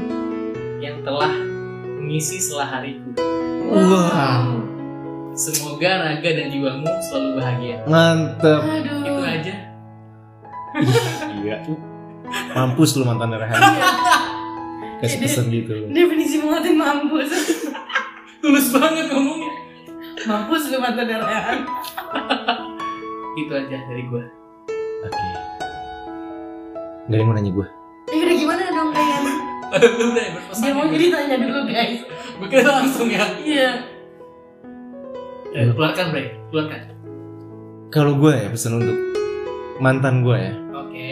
yang 0.78 1.02
telah 1.02 1.32
mengisi 1.96 2.38
setelah 2.38 2.68
hariku. 2.76 3.10
Wow. 3.66 4.62
Semoga 5.32 5.92
raga 6.00 6.30
dan 6.32 6.48
jiwamu 6.48 6.86
selalu 7.02 7.30
bahagia. 7.36 7.78
mantep 7.86 8.60
aduh 8.62 8.98
Itu 9.00 9.22
aja. 9.22 9.56
iya 11.38 11.58
mampus 12.52 12.96
lu 12.96 13.04
mantan 13.04 13.32
Rehan 13.32 13.56
Iya. 13.56 13.88
kasih 14.98 15.18
pesan 15.22 15.46
gitu 15.50 15.74
definisi 15.88 16.40
mengatin 16.40 16.76
mampus 16.76 17.30
Tulus 18.40 18.68
banget 18.70 19.08
ngomongnya. 19.08 19.52
mampus 20.24 20.68
lu 20.68 20.78
mata 20.78 21.02
darah 21.02 21.62
Itu 23.40 23.52
aja 23.52 23.78
dari 23.82 24.04
gua. 24.06 24.24
oke 25.02 25.26
Gak 27.06 27.08
ada 27.08 27.16
yang 27.16 27.28
mau 27.28 27.36
nanya 27.36 27.52
gue 27.52 27.68
ya 28.08 28.22
udah 28.22 28.36
gimana 28.36 28.62
dong 28.68 28.90
kalian 28.92 29.24
udah 30.10 30.26
berpesan. 30.32 30.62
dia 30.62 30.72
mau 30.72 30.86
jadi 30.86 31.06
tanya 31.10 31.36
dulu 31.38 31.60
guys 31.66 32.00
Gue 32.38 32.48
kira 32.48 32.68
langsung 32.68 33.08
ya. 33.08 33.26
iya 33.40 33.70
Eh, 35.50 35.72
keluarkan, 35.72 36.12
Bre. 36.12 36.36
Keluarkan. 36.52 36.80
Kalau 37.88 38.20
gue 38.20 38.34
ya 38.36 38.52
pesan 38.52 38.76
untuk 38.76 38.98
mantan 39.78 40.20
gue 40.20 40.36
ya 40.36 40.54
Oke. 40.74 41.10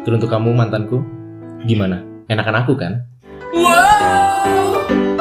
Terus 0.00 0.16
untuk 0.16 0.28
kamu 0.28 0.50
mantanku 0.50 0.98
Gimana? 1.62 2.00
Enakan 2.26 2.56
aku 2.58 2.72
kan? 2.74 3.04
Wow. 3.52 5.19